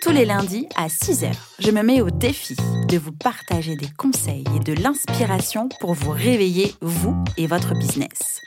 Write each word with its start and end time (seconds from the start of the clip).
Tous 0.00 0.12
les 0.12 0.24
lundis 0.24 0.66
à 0.76 0.86
6h, 0.86 1.30
je 1.58 1.70
me 1.70 1.82
mets 1.82 2.00
au 2.00 2.08
défi 2.08 2.56
de 2.88 2.96
vous 2.96 3.12
partager 3.12 3.76
des 3.76 3.90
conseils 3.98 4.44
et 4.56 4.58
de 4.58 4.72
l'inspiration 4.72 5.68
pour 5.78 5.92
vous 5.92 6.10
réveiller, 6.10 6.74
vous 6.80 7.22
et 7.36 7.46
votre 7.46 7.74
business. 7.74 8.40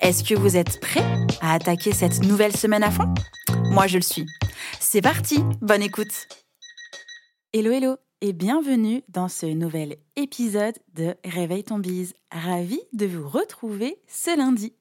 Est-ce 0.00 0.24
que 0.24 0.34
vous 0.34 0.56
êtes 0.56 0.80
prêts 0.80 1.04
à 1.40 1.54
attaquer 1.54 1.92
cette 1.92 2.24
nouvelle 2.24 2.56
semaine 2.56 2.82
à 2.82 2.90
fond? 2.90 3.14
Moi, 3.70 3.86
je 3.86 3.98
le 3.98 4.02
suis. 4.02 4.26
C'est 4.80 5.00
parti, 5.00 5.38
bonne 5.60 5.82
écoute 5.82 6.26
Hello, 7.52 7.70
hello 7.70 7.96
et 8.20 8.32
bienvenue 8.32 9.02
dans 9.08 9.28
ce 9.28 9.46
nouvel 9.46 9.96
épisode 10.16 10.74
de 10.94 11.14
Réveille 11.24 11.64
ton 11.64 11.78
bise. 11.78 12.14
Ravi 12.32 12.80
de 12.92 13.06
vous 13.06 13.28
retrouver 13.28 14.00
ce 14.08 14.36
lundi. 14.36 14.74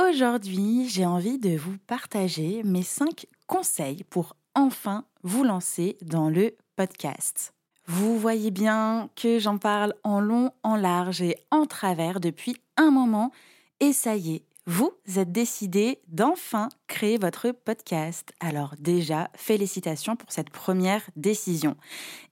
Aujourd'hui, 0.00 0.88
j'ai 0.88 1.04
envie 1.04 1.38
de 1.38 1.58
vous 1.58 1.76
partager 1.86 2.62
mes 2.64 2.82
5 2.82 3.26
conseils 3.46 4.02
pour 4.04 4.34
enfin 4.54 5.04
vous 5.22 5.44
lancer 5.44 5.96
dans 6.02 6.28
le 6.28 6.56
podcast. 6.76 7.54
Vous 7.86 8.18
voyez 8.18 8.50
bien 8.50 9.10
que 9.16 9.38
j'en 9.38 9.58
parle 9.58 9.94
en 10.04 10.20
long, 10.20 10.50
en 10.62 10.76
large 10.76 11.22
et 11.22 11.36
en 11.50 11.66
travers 11.66 12.20
depuis 12.20 12.56
un 12.76 12.90
moment 12.90 13.32
et 13.80 13.92
ça 13.92 14.14
y 14.14 14.36
est, 14.36 14.44
vous 14.66 14.92
êtes 15.16 15.32
décidé 15.32 16.00
d'enfin 16.06 16.68
créer 16.86 17.16
votre 17.16 17.50
podcast. 17.50 18.30
Alors 18.40 18.74
déjà, 18.78 19.30
félicitations 19.34 20.16
pour 20.16 20.30
cette 20.30 20.50
première 20.50 21.02
décision. 21.16 21.76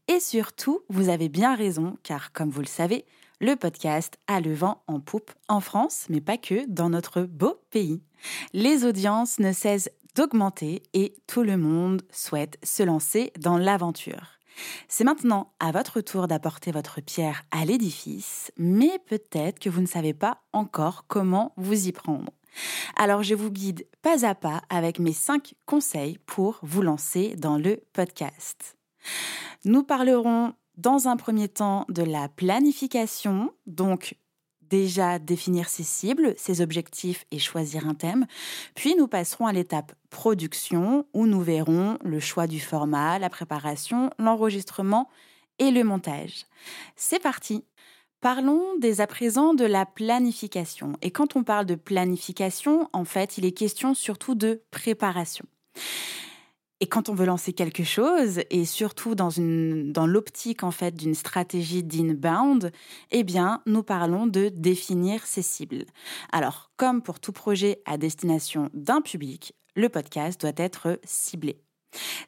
Et 0.07 0.21
surtout, 0.21 0.81
vous 0.89 1.09
avez 1.09 1.29
bien 1.29 1.57
raison, 1.57 1.97
car 2.03 2.33
comme 2.33 2.51
vous 2.51 2.61
le 2.61 2.67
savez, 2.67 3.07
le 3.41 3.57
podcast 3.57 4.19
a 4.27 4.41
le 4.41 4.53
vent 4.53 4.83
en 4.87 5.01
poupe 5.01 5.33
en 5.49 5.61
France, 5.61 6.07
mais 6.11 6.21
pas 6.21 6.37
que, 6.37 6.67
dans 6.69 6.91
notre 6.91 7.23
beau 7.23 7.61
pays. 7.71 8.03
Les 8.53 8.85
audiences 8.85 9.39
ne 9.39 9.53
cessent 9.53 9.91
d'augmenter 10.19 10.83
et 10.95 11.15
tout 11.29 11.45
le 11.45 11.57
monde 11.57 12.03
souhaite 12.11 12.59
se 12.65 12.83
lancer 12.83 13.33
dans 13.39 13.57
l'aventure. 13.57 14.41
C'est 14.89 15.05
maintenant 15.05 15.53
à 15.61 15.71
votre 15.71 16.01
tour 16.01 16.27
d'apporter 16.27 16.73
votre 16.73 17.01
pierre 17.01 17.45
à 17.53 17.65
l'édifice, 17.65 18.51
mais 18.57 18.99
peut-être 19.07 19.61
que 19.61 19.71
vous 19.71 19.81
ne 19.81 19.87
savez 19.87 20.15
pas 20.15 20.43
encore 20.53 21.05
comment 21.07 21.53
vous 21.57 21.87
y 21.87 21.93
prendre. 21.93 22.33
Alors 22.97 23.23
je 23.23 23.37
vous 23.37 23.53
guide 23.53 23.87
pas 24.03 24.27
à 24.27 24.35
pas 24.35 24.63
avec 24.71 24.99
mes 24.99 25.13
5 25.13 25.55
conseils 25.67 26.19
pour 26.27 26.59
vous 26.63 26.83
lancer 26.83 27.37
dans 27.37 27.57
le 27.57 27.81
podcast. 27.93 28.77
Nous 29.65 29.85
parlerons 29.85 30.53
dans 30.77 31.07
un 31.07 31.17
premier 31.17 31.49
temps 31.49 31.85
de 31.89 32.03
la 32.03 32.29
planification, 32.29 33.53
donc 33.69 34.17
déjà 34.71 35.19
définir 35.19 35.69
ses 35.69 35.83
cibles, 35.83 36.35
ses 36.37 36.61
objectifs 36.61 37.25
et 37.31 37.39
choisir 37.39 37.87
un 37.87 37.95
thème. 37.95 38.27
Puis 38.75 38.95
nous 38.97 39.09
passerons 39.09 39.47
à 39.47 39.53
l'étape 39.53 39.93
production 40.11 41.07
où 41.15 41.27
nous 41.27 41.41
verrons 41.41 41.99
le 42.03 42.21
choix 42.21 42.47
du 42.47 42.61
format, 42.61 43.19
la 43.19 43.31
préparation, 43.31 44.11
l'enregistrement 44.19 45.09
et 45.59 45.71
le 45.71 45.85
montage. 45.85 46.47
C'est 46.97 47.23
parti 47.23 47.65
Parlons 48.21 48.77
dès 48.81 49.01
à 49.01 49.07
présent 49.07 49.55
de 49.55 49.65
la 49.65 49.87
planification. 49.87 50.95
Et 51.03 51.13
quand 51.13 51.37
on 51.37 51.45
parle 51.45 51.67
de 51.67 51.77
planification, 51.77 52.89
en 52.93 53.05
fait, 53.05 53.39
il 53.39 53.45
est 53.45 53.53
question 53.53 53.95
surtout 53.95 54.35
de 54.35 54.61
préparation. 54.73 55.45
Et 56.81 56.87
quand 56.87 57.09
on 57.09 57.15
veut 57.15 57.27
lancer 57.27 57.53
quelque 57.53 57.83
chose, 57.83 58.41
et 58.51 58.65
surtout 58.65 59.17
dans, 59.17 59.31
l'optique 60.07 60.63
en 60.63 60.71
fait 60.71 60.95
d'une 60.95 61.15
stratégie 61.15 61.83
d'inbound, 61.83 62.71
eh 63.11 63.25
bien, 63.25 63.63
nous 63.67 63.83
parlons 63.83 64.27
de 64.29 64.49
définir 64.49 65.27
ses 65.27 65.43
cibles. 65.43 65.87
Alors, 66.31 66.71
comme 66.77 67.03
pour 67.03 67.19
tout 67.19 67.33
projet 67.33 67.83
à 67.85 67.99
destination 67.99 68.71
d'un 68.75 69.01
public, 69.01 69.55
le 69.75 69.89
podcast 69.89 70.41
doit 70.41 70.53
être 70.57 71.01
ciblé. 71.03 71.61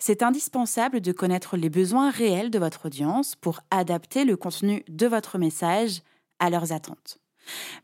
C'est 0.00 0.22
indispensable 0.22 1.00
de 1.00 1.12
connaître 1.12 1.56
les 1.56 1.70
besoins 1.70 2.10
réels 2.10 2.50
de 2.50 2.58
votre 2.58 2.86
audience 2.86 3.36
pour 3.36 3.60
adapter 3.70 4.24
le 4.24 4.36
contenu 4.36 4.82
de 4.88 5.06
votre 5.06 5.38
message 5.38 6.02
à 6.40 6.50
leurs 6.50 6.72
attentes. 6.72 7.18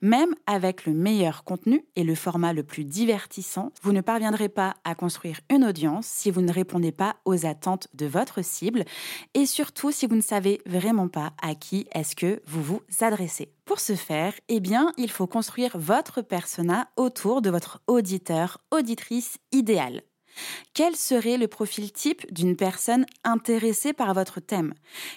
Même 0.03 0.35
avec 0.47 0.87
le 0.87 0.93
meilleur 0.93 1.45
contenu 1.45 1.85
et 1.97 2.05
le 2.05 2.15
format 2.15 2.53
le 2.53 2.63
plus 2.63 2.85
divertissant, 2.85 3.73
vous 3.83 3.93
ne 3.93 4.01
parviendrez 4.01 4.49
pas 4.49 4.75
à 4.85 4.95
construire 4.95 5.41
une 5.51 5.65
audience 5.65 6.07
si 6.07 6.31
vous 6.31 6.41
ne 6.41 6.53
répondez 6.53 6.93
pas 6.93 7.17
aux 7.25 7.47
attentes 7.47 7.89
de 7.95 8.07
votre 8.07 8.43
cible 8.43 8.85
et 9.35 9.47
surtout 9.47 9.93
si 9.93 10.07
vous 10.07 10.17
ne 10.17 10.21
savez 10.21 10.61
vraiment 10.67 11.09
pas 11.09 11.33
à 11.43 11.55
qui 11.55 11.87
est-ce 11.93 12.17
que 12.17 12.43
vous 12.47 12.63
vous 12.63 12.83
adressez. 13.01 13.53
Pour 13.65 13.81
ce 13.81 13.95
faire, 13.95 14.33
eh 14.49 14.61
bien, 14.61 14.93
il 14.97 15.11
faut 15.11 15.27
construire 15.27 15.77
votre 15.77 16.23
persona 16.23 16.89
autour 16.97 17.43
de 17.43 17.51
votre 17.51 17.81
auditeur, 17.87 18.59
auditrice 18.71 19.39
idéale. 19.53 20.03
Quel 20.75 20.97
serait 20.97 21.39
le 21.39 21.49
profil 21.49 21.93
type 21.93 22.33
d'une 22.33 22.57
personne 22.57 23.07
intéressée 23.25 23.93
par 23.93 24.15
votre 24.15 24.41
thème? 24.41 24.75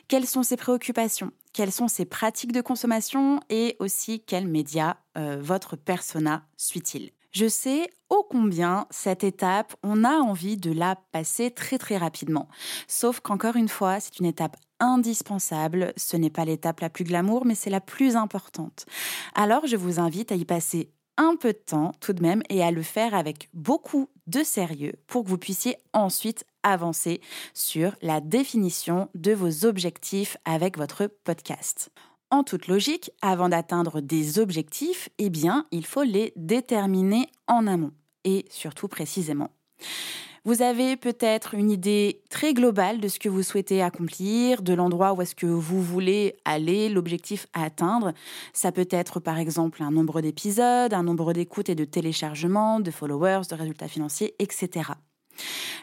Quelles 0.07 0.27
sont 0.27 0.43
ses 0.43 0.57
préoccupations? 0.57 1.31
Quelles 1.53 1.71
sont 1.71 1.87
ses 1.87 2.05
pratiques 2.05 2.51
de 2.51 2.61
consommation? 2.61 3.39
Et 3.49 3.75
aussi, 3.79 4.21
quels 4.21 4.47
médias 4.47 4.97
euh, 5.17 5.37
votre 5.41 5.75
persona 5.75 6.43
suit-il? 6.57 7.11
Je 7.31 7.47
sais 7.47 7.89
ô 8.09 8.25
combien 8.27 8.87
cette 8.89 9.23
étape, 9.23 9.75
on 9.83 10.03
a 10.03 10.15
envie 10.15 10.57
de 10.57 10.71
la 10.71 10.95
passer 11.11 11.51
très 11.51 11.77
très 11.77 11.97
rapidement. 11.97 12.47
Sauf 12.87 13.19
qu'encore 13.19 13.55
une 13.55 13.69
fois, 13.69 13.99
c'est 13.99 14.19
une 14.19 14.25
étape 14.25 14.57
indispensable. 14.79 15.93
Ce 15.95 16.17
n'est 16.17 16.31
pas 16.31 16.45
l'étape 16.45 16.79
la 16.79 16.89
plus 16.89 17.03
glamour, 17.03 17.45
mais 17.45 17.55
c'est 17.55 17.69
la 17.69 17.81
plus 17.81 18.15
importante. 18.15 18.85
Alors 19.35 19.67
je 19.67 19.75
vous 19.75 19.99
invite 19.99 20.31
à 20.31 20.35
y 20.35 20.45
passer 20.45 20.91
un 21.17 21.35
peu 21.35 21.53
de 21.53 21.57
temps 21.57 21.91
tout 21.99 22.13
de 22.13 22.21
même 22.21 22.41
et 22.49 22.63
à 22.63 22.71
le 22.71 22.81
faire 22.81 23.13
avec 23.13 23.49
beaucoup 23.53 24.09
de 24.29 24.43
sérieux 24.43 24.93
pour 25.07 25.23
que 25.23 25.29
vous 25.29 25.37
puissiez 25.37 25.77
ensuite 25.93 26.45
avancer 26.63 27.21
sur 27.53 27.95
la 28.01 28.21
définition 28.21 29.09
de 29.15 29.33
vos 29.33 29.65
objectifs 29.65 30.37
avec 30.45 30.77
votre 30.77 31.07
podcast. 31.07 31.89
En 32.31 32.43
toute 32.43 32.67
logique, 32.67 33.11
avant 33.21 33.49
d'atteindre 33.49 34.01
des 34.01 34.37
objectifs, 34.37 35.09
eh 35.17 35.29
bien, 35.29 35.65
il 35.71 35.85
faut 35.85 36.03
les 36.03 36.31
déterminer 36.35 37.27
en 37.47 37.65
amont 37.65 37.91
et 38.23 38.45
surtout 38.49 38.87
précisément. 38.87 39.49
Vous 40.45 40.61
avez 40.61 40.95
peut-être 40.95 41.53
une 41.53 41.71
idée 41.71 42.21
très 42.29 42.53
globale 42.53 42.99
de 42.99 43.07
ce 43.07 43.19
que 43.19 43.29
vous 43.29 43.43
souhaitez 43.43 43.81
accomplir, 43.81 44.61
de 44.61 44.73
l'endroit 44.73 45.13
où 45.13 45.21
est-ce 45.21 45.35
que 45.35 45.45
vous 45.45 45.81
voulez 45.81 46.37
aller, 46.45 46.89
l'objectif 46.89 47.47
à 47.53 47.63
atteindre. 47.63 48.13
Ça 48.53 48.71
peut 48.71 48.87
être 48.89 49.19
par 49.19 49.37
exemple 49.37 49.83
un 49.83 49.91
nombre 49.91 50.21
d'épisodes, 50.21 50.93
un 50.93 51.03
nombre 51.03 51.33
d'écoutes 51.33 51.69
et 51.69 51.75
de 51.75 51.85
téléchargements, 51.85 52.79
de 52.79 52.91
followers, 52.91 53.41
de 53.49 53.55
résultats 53.55 53.87
financiers, 53.87 54.35
etc. 54.39 54.91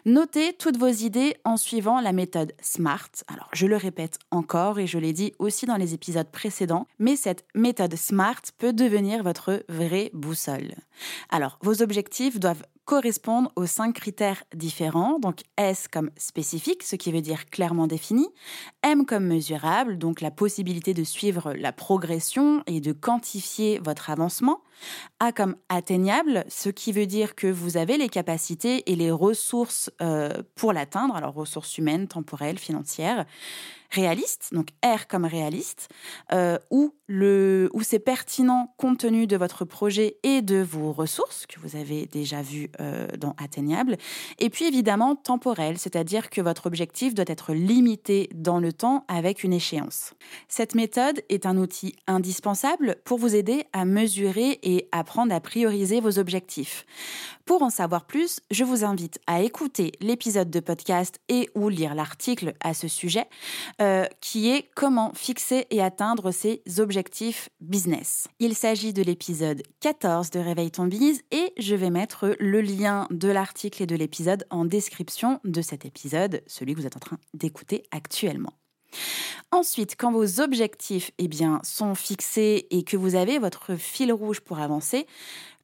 Notez 0.04 0.52
toutes 0.52 0.76
vos 0.76 0.86
idées 0.86 1.36
en 1.44 1.56
suivant 1.56 2.00
la 2.00 2.12
méthode 2.12 2.52
SMART. 2.60 3.10
Alors, 3.26 3.48
je 3.52 3.66
le 3.66 3.76
répète 3.76 4.18
encore 4.30 4.78
et 4.78 4.86
je 4.86 4.98
l'ai 4.98 5.12
dit 5.12 5.32
aussi 5.38 5.66
dans 5.66 5.76
les 5.76 5.94
épisodes 5.94 6.30
précédents, 6.30 6.86
mais 6.98 7.16
cette 7.16 7.44
méthode 7.54 7.96
SMART 7.96 8.42
peut 8.58 8.72
devenir 8.72 9.22
votre 9.22 9.64
vraie 9.68 10.10
boussole. 10.14 10.74
Alors, 11.30 11.58
vos 11.62 11.82
objectifs 11.82 12.38
doivent 12.38 12.62
correspondent 12.86 13.50
aux 13.56 13.66
cinq 13.66 13.96
critères 13.96 14.44
différents. 14.54 15.18
Donc 15.18 15.40
S 15.58 15.88
comme 15.88 16.10
spécifique, 16.16 16.82
ce 16.82 16.96
qui 16.96 17.12
veut 17.12 17.20
dire 17.20 17.50
clairement 17.50 17.86
défini. 17.86 18.26
M 18.82 19.04
comme 19.04 19.26
mesurable, 19.26 19.98
donc 19.98 20.22
la 20.22 20.30
possibilité 20.30 20.94
de 20.94 21.04
suivre 21.04 21.52
la 21.52 21.72
progression 21.72 22.62
et 22.66 22.80
de 22.80 22.92
quantifier 22.92 23.80
votre 23.84 24.08
avancement. 24.08 24.60
A 25.20 25.32
comme 25.32 25.56
atteignable, 25.68 26.44
ce 26.48 26.68
qui 26.68 26.92
veut 26.92 27.06
dire 27.06 27.34
que 27.34 27.46
vous 27.46 27.76
avez 27.76 27.98
les 27.98 28.08
capacités 28.08 28.90
et 28.90 28.96
les 28.96 29.10
ressources 29.10 29.90
euh, 30.00 30.42
pour 30.54 30.72
l'atteindre, 30.72 31.16
alors 31.16 31.34
ressources 31.34 31.76
humaines, 31.78 32.08
temporelles, 32.08 32.58
financières 32.58 33.26
réaliste, 33.90 34.50
donc 34.52 34.68
R 34.84 35.06
comme 35.08 35.24
réaliste, 35.24 35.88
euh, 36.32 36.58
où, 36.70 36.94
le, 37.06 37.70
où 37.72 37.82
c'est 37.82 37.98
pertinent 37.98 38.74
compte 38.76 38.98
tenu 38.98 39.26
de 39.26 39.36
votre 39.36 39.64
projet 39.64 40.16
et 40.22 40.42
de 40.42 40.56
vos 40.56 40.92
ressources 40.92 41.46
que 41.46 41.60
vous 41.60 41.76
avez 41.76 42.06
déjà 42.06 42.42
vu 42.42 42.70
euh, 42.80 43.06
dans 43.18 43.34
atteignable. 43.42 43.96
Et 44.38 44.50
puis 44.50 44.66
évidemment 44.66 45.16
temporel, 45.16 45.78
c'est-à-dire 45.78 46.30
que 46.30 46.40
votre 46.40 46.66
objectif 46.66 47.14
doit 47.14 47.24
être 47.28 47.52
limité 47.52 48.28
dans 48.34 48.58
le 48.58 48.72
temps 48.72 49.04
avec 49.08 49.44
une 49.44 49.52
échéance. 49.52 50.14
Cette 50.48 50.74
méthode 50.74 51.22
est 51.28 51.46
un 51.46 51.56
outil 51.56 51.94
indispensable 52.06 52.96
pour 53.04 53.18
vous 53.18 53.34
aider 53.34 53.64
à 53.72 53.84
mesurer 53.84 54.58
et 54.62 54.88
apprendre 54.92 55.34
à 55.34 55.40
prioriser 55.40 56.00
vos 56.00 56.18
objectifs. 56.18 56.86
Pour 57.44 57.62
en 57.62 57.70
savoir 57.70 58.06
plus, 58.06 58.40
je 58.50 58.64
vous 58.64 58.84
invite 58.84 59.20
à 59.28 59.42
écouter 59.42 59.92
l'épisode 60.00 60.50
de 60.50 60.58
podcast 60.58 61.20
et 61.28 61.48
ou 61.54 61.68
lire 61.68 61.94
l'article 61.94 62.54
à 62.60 62.74
ce 62.74 62.88
sujet, 62.88 63.26
euh, 63.80 63.85
qui 64.20 64.50
est 64.50 64.68
Comment 64.74 65.12
fixer 65.14 65.66
et 65.70 65.82
atteindre 65.82 66.30
ses 66.30 66.62
objectifs 66.78 67.48
business. 67.60 68.28
Il 68.38 68.54
s'agit 68.54 68.92
de 68.92 69.02
l'épisode 69.02 69.62
14 69.80 70.30
de 70.30 70.40
Réveil 70.40 70.70
ton 70.70 70.86
bise 70.86 71.22
et 71.30 71.52
je 71.58 71.74
vais 71.74 71.90
mettre 71.90 72.36
le 72.38 72.60
lien 72.60 73.06
de 73.10 73.28
l'article 73.28 73.82
et 73.82 73.86
de 73.86 73.96
l'épisode 73.96 74.46
en 74.50 74.64
description 74.64 75.40
de 75.44 75.62
cet 75.62 75.84
épisode, 75.84 76.42
celui 76.46 76.74
que 76.74 76.80
vous 76.80 76.86
êtes 76.86 76.96
en 76.96 77.00
train 77.00 77.18
d'écouter 77.34 77.84
actuellement. 77.90 78.52
Ensuite, 79.50 79.96
quand 79.96 80.12
vos 80.12 80.40
objectifs 80.40 81.10
eh 81.18 81.28
bien, 81.28 81.60
sont 81.62 81.94
fixés 81.94 82.66
et 82.70 82.82
que 82.82 82.96
vous 82.96 83.14
avez 83.14 83.38
votre 83.38 83.76
fil 83.76 84.12
rouge 84.12 84.40
pour 84.40 84.58
avancer, 84.58 85.06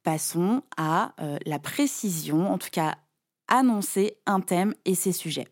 passons 0.03 0.63
à 0.77 1.15
euh, 1.21 1.39
la 1.47 1.59
précision, 1.59 2.53
en 2.53 2.59
tout 2.59 2.71
cas 2.71 2.97
annoncer 3.49 4.17
un 4.27 4.41
thème 4.41 4.75
et 4.85 4.95
ses 4.95 5.13
sujets. 5.13 5.47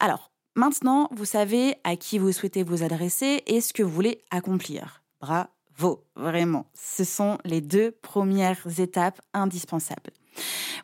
Alors, 0.00 0.30
maintenant, 0.56 1.08
vous 1.12 1.24
savez 1.24 1.76
à 1.84 1.96
qui 1.96 2.18
vous 2.18 2.32
souhaitez 2.32 2.64
vous 2.64 2.82
adresser 2.82 3.42
et 3.46 3.60
ce 3.60 3.72
que 3.72 3.82
vous 3.82 3.90
voulez 3.90 4.24
accomplir. 4.30 5.02
Bravo, 5.20 6.02
vraiment. 6.16 6.66
Ce 6.74 7.04
sont 7.04 7.38
les 7.44 7.60
deux 7.60 7.92
premières 7.92 8.80
étapes 8.80 9.20
indispensables. 9.34 10.10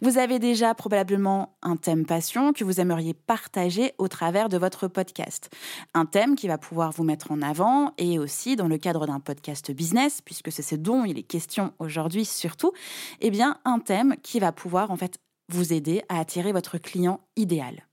Vous 0.00 0.18
avez 0.18 0.38
déjà 0.38 0.74
probablement 0.74 1.56
un 1.62 1.76
thème 1.76 2.06
passion 2.06 2.52
que 2.52 2.64
vous 2.64 2.80
aimeriez 2.80 3.14
partager 3.14 3.92
au 3.98 4.08
travers 4.08 4.48
de 4.48 4.58
votre 4.58 4.88
podcast. 4.88 5.50
Un 5.94 6.06
thème 6.06 6.34
qui 6.34 6.48
va 6.48 6.58
pouvoir 6.58 6.92
vous 6.92 7.04
mettre 7.04 7.30
en 7.30 7.42
avant 7.42 7.92
et 7.98 8.18
aussi 8.18 8.56
dans 8.56 8.68
le 8.68 8.78
cadre 8.78 9.06
d'un 9.06 9.20
podcast 9.20 9.70
business, 9.70 10.20
puisque 10.20 10.50
c'est 10.50 10.62
ce 10.62 10.74
dont 10.74 11.04
il 11.04 11.18
est 11.18 11.22
question 11.22 11.72
aujourd'hui 11.78 12.24
surtout, 12.24 12.72
eh 13.20 13.30
bien 13.30 13.58
un 13.64 13.78
thème 13.78 14.16
qui 14.22 14.40
va 14.40 14.52
pouvoir 14.52 14.90
en 14.90 14.96
fait 14.96 15.18
vous 15.48 15.72
aider 15.72 16.02
à 16.08 16.18
attirer 16.18 16.52
votre 16.52 16.78
client 16.78 17.20
idéal. 17.36 17.86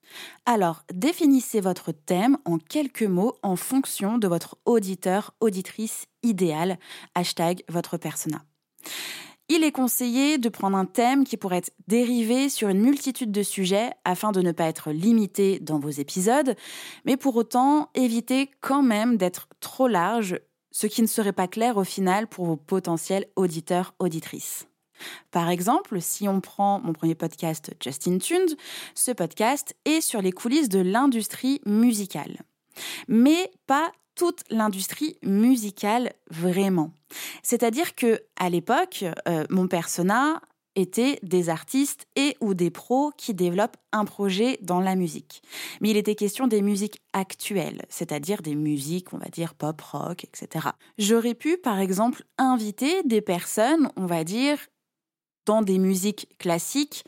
Alors, 0.46 0.84
définissez 0.94 1.62
votre 1.62 1.92
thème 1.92 2.38
en 2.46 2.58
quelques 2.58 3.04
mots 3.04 3.36
en 3.44 3.56
fonction 3.56 4.18
de 4.18 4.28
votre 4.28 4.58
auditeur, 4.66 5.34
auditrice 5.40 6.06
idéal, 6.24 6.78
hashtag 7.16 7.64
votre 7.70 7.98
persona. 7.98 8.44
Il 9.52 9.64
est 9.64 9.72
conseillé 9.72 10.38
de 10.38 10.48
prendre 10.48 10.78
un 10.78 10.86
thème 10.86 11.24
qui 11.24 11.36
pourrait 11.36 11.58
être 11.58 11.72
dérivé 11.88 12.50
sur 12.50 12.70
une 12.70 12.82
multitude 12.82 13.32
de 13.32 13.42
sujets 13.42 13.90
afin 14.06 14.32
de 14.32 14.42
ne 14.42 14.52
pas 14.52 14.66
être 14.66 14.92
limité 14.92 15.60
dans 15.60 15.80
vos 15.80 15.90
épisodes, 15.90 16.56
mais 17.04 17.18
pour 17.18 17.36
autant 17.36 17.90
éviter 17.96 18.52
quand 18.62 18.84
même 18.84 19.18
d'être 19.18 19.48
trop 19.60 19.88
large, 19.88 20.40
ce 20.72 20.86
qui 20.86 21.02
ne 21.02 21.08
serait 21.08 21.34
pas 21.34 21.48
clair 21.48 21.78
au 21.78 21.84
final 21.84 22.28
pour 22.28 22.46
vos 22.46 22.58
potentiels 22.58 23.26
auditeurs, 23.36 23.96
auditrices. 23.98 24.68
Par 25.32 25.50
exemple, 25.50 26.02
si 26.02 26.28
on 26.28 26.42
prend 26.42 26.80
mon 26.80 26.94
premier 26.94 27.16
podcast 27.16 27.74
Justin 27.82 28.18
Tunes, 28.18 28.56
ce 28.96 29.12
podcast 29.12 29.76
est 29.86 30.02
sur 30.02 30.22
les 30.22 30.32
coulisses 30.32 30.70
de 30.70 30.80
l'industrie 30.80 31.62
musicale. 31.66 32.38
Mais 33.08 33.52
pas 33.68 33.92
toute 34.16 34.44
l'industrie 34.50 35.18
musicale 35.24 36.12
vraiment. 36.30 36.92
C'est-à-dire 37.42 37.96
que 37.96 38.22
à 38.38 38.50
l'époque, 38.50 39.06
euh, 39.28 39.46
mon 39.50 39.68
persona 39.68 40.42
était 40.76 41.20
des 41.24 41.50
artistes 41.50 42.06
et 42.16 42.36
ou 42.42 42.54
des 42.54 42.70
pros 42.70 43.12
qui 43.18 43.34
développent 43.34 43.78
un 43.92 44.06
projet 44.06 44.60
dans 44.62 44.80
la 44.80 44.96
musique. 44.96 45.42
Mais 45.82 45.90
il 45.90 45.98
était 45.98 46.16
question 46.16 46.48
des 46.48 46.62
musiques 46.62 47.02
actuelles, 47.14 47.86
c'est-à-dire 47.90 48.42
des 48.42 48.56
musiques, 48.56 49.14
on 49.14 49.18
va 49.18 49.28
dire 49.28 49.54
pop, 49.56 49.80
rock, 49.82 50.26
etc. 50.26 50.70
J'aurais 50.98 51.34
pu, 51.34 51.58
par 51.58 51.80
exemple, 51.80 52.24
inviter 52.38 53.04
des 53.04 53.22
personnes, 53.22 53.90
on 53.96 54.06
va 54.06 54.24
dire, 54.24 54.58
dans 55.46 55.62
des 55.62 55.80
musiques 55.80 56.28
classiques, 56.38 57.04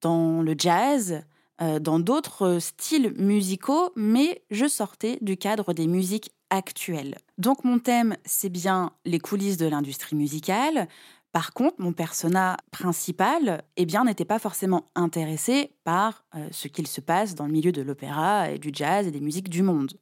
dans 0.00 0.42
le 0.42 0.54
jazz, 0.56 1.22
euh, 1.62 1.78
dans 1.78 1.98
d'autres 1.98 2.58
styles 2.58 3.14
musicaux, 3.16 3.90
mais 3.96 4.42
je 4.50 4.66
sortais 4.66 5.18
du 5.22 5.36
cadre 5.36 5.72
des 5.72 5.86
musiques 5.86 6.30
actuelles. 6.50 7.16
Donc 7.38 7.64
mon 7.64 7.78
thème, 7.78 8.16
c'est 8.24 8.50
bien 8.50 8.92
les 9.04 9.18
coulisses 9.18 9.56
de 9.56 9.66
l'industrie 9.66 10.16
musicale. 10.16 10.88
Par 11.32 11.52
contre, 11.52 11.76
mon 11.78 11.92
persona 11.92 12.56
principal, 12.70 13.62
eh 13.76 13.84
bien, 13.84 14.04
n'était 14.04 14.24
pas 14.24 14.38
forcément 14.38 14.90
intéressé 14.94 15.74
par 15.84 16.24
euh, 16.34 16.48
ce 16.50 16.66
qu'il 16.68 16.86
se 16.86 17.02
passe 17.02 17.34
dans 17.34 17.44
le 17.44 17.52
milieu 17.52 17.72
de 17.72 17.82
l'opéra 17.82 18.50
et 18.50 18.58
du 18.58 18.70
jazz 18.72 19.06
et 19.06 19.10
des 19.10 19.20
musiques 19.20 19.50
du 19.50 19.62
monde. 19.62 19.92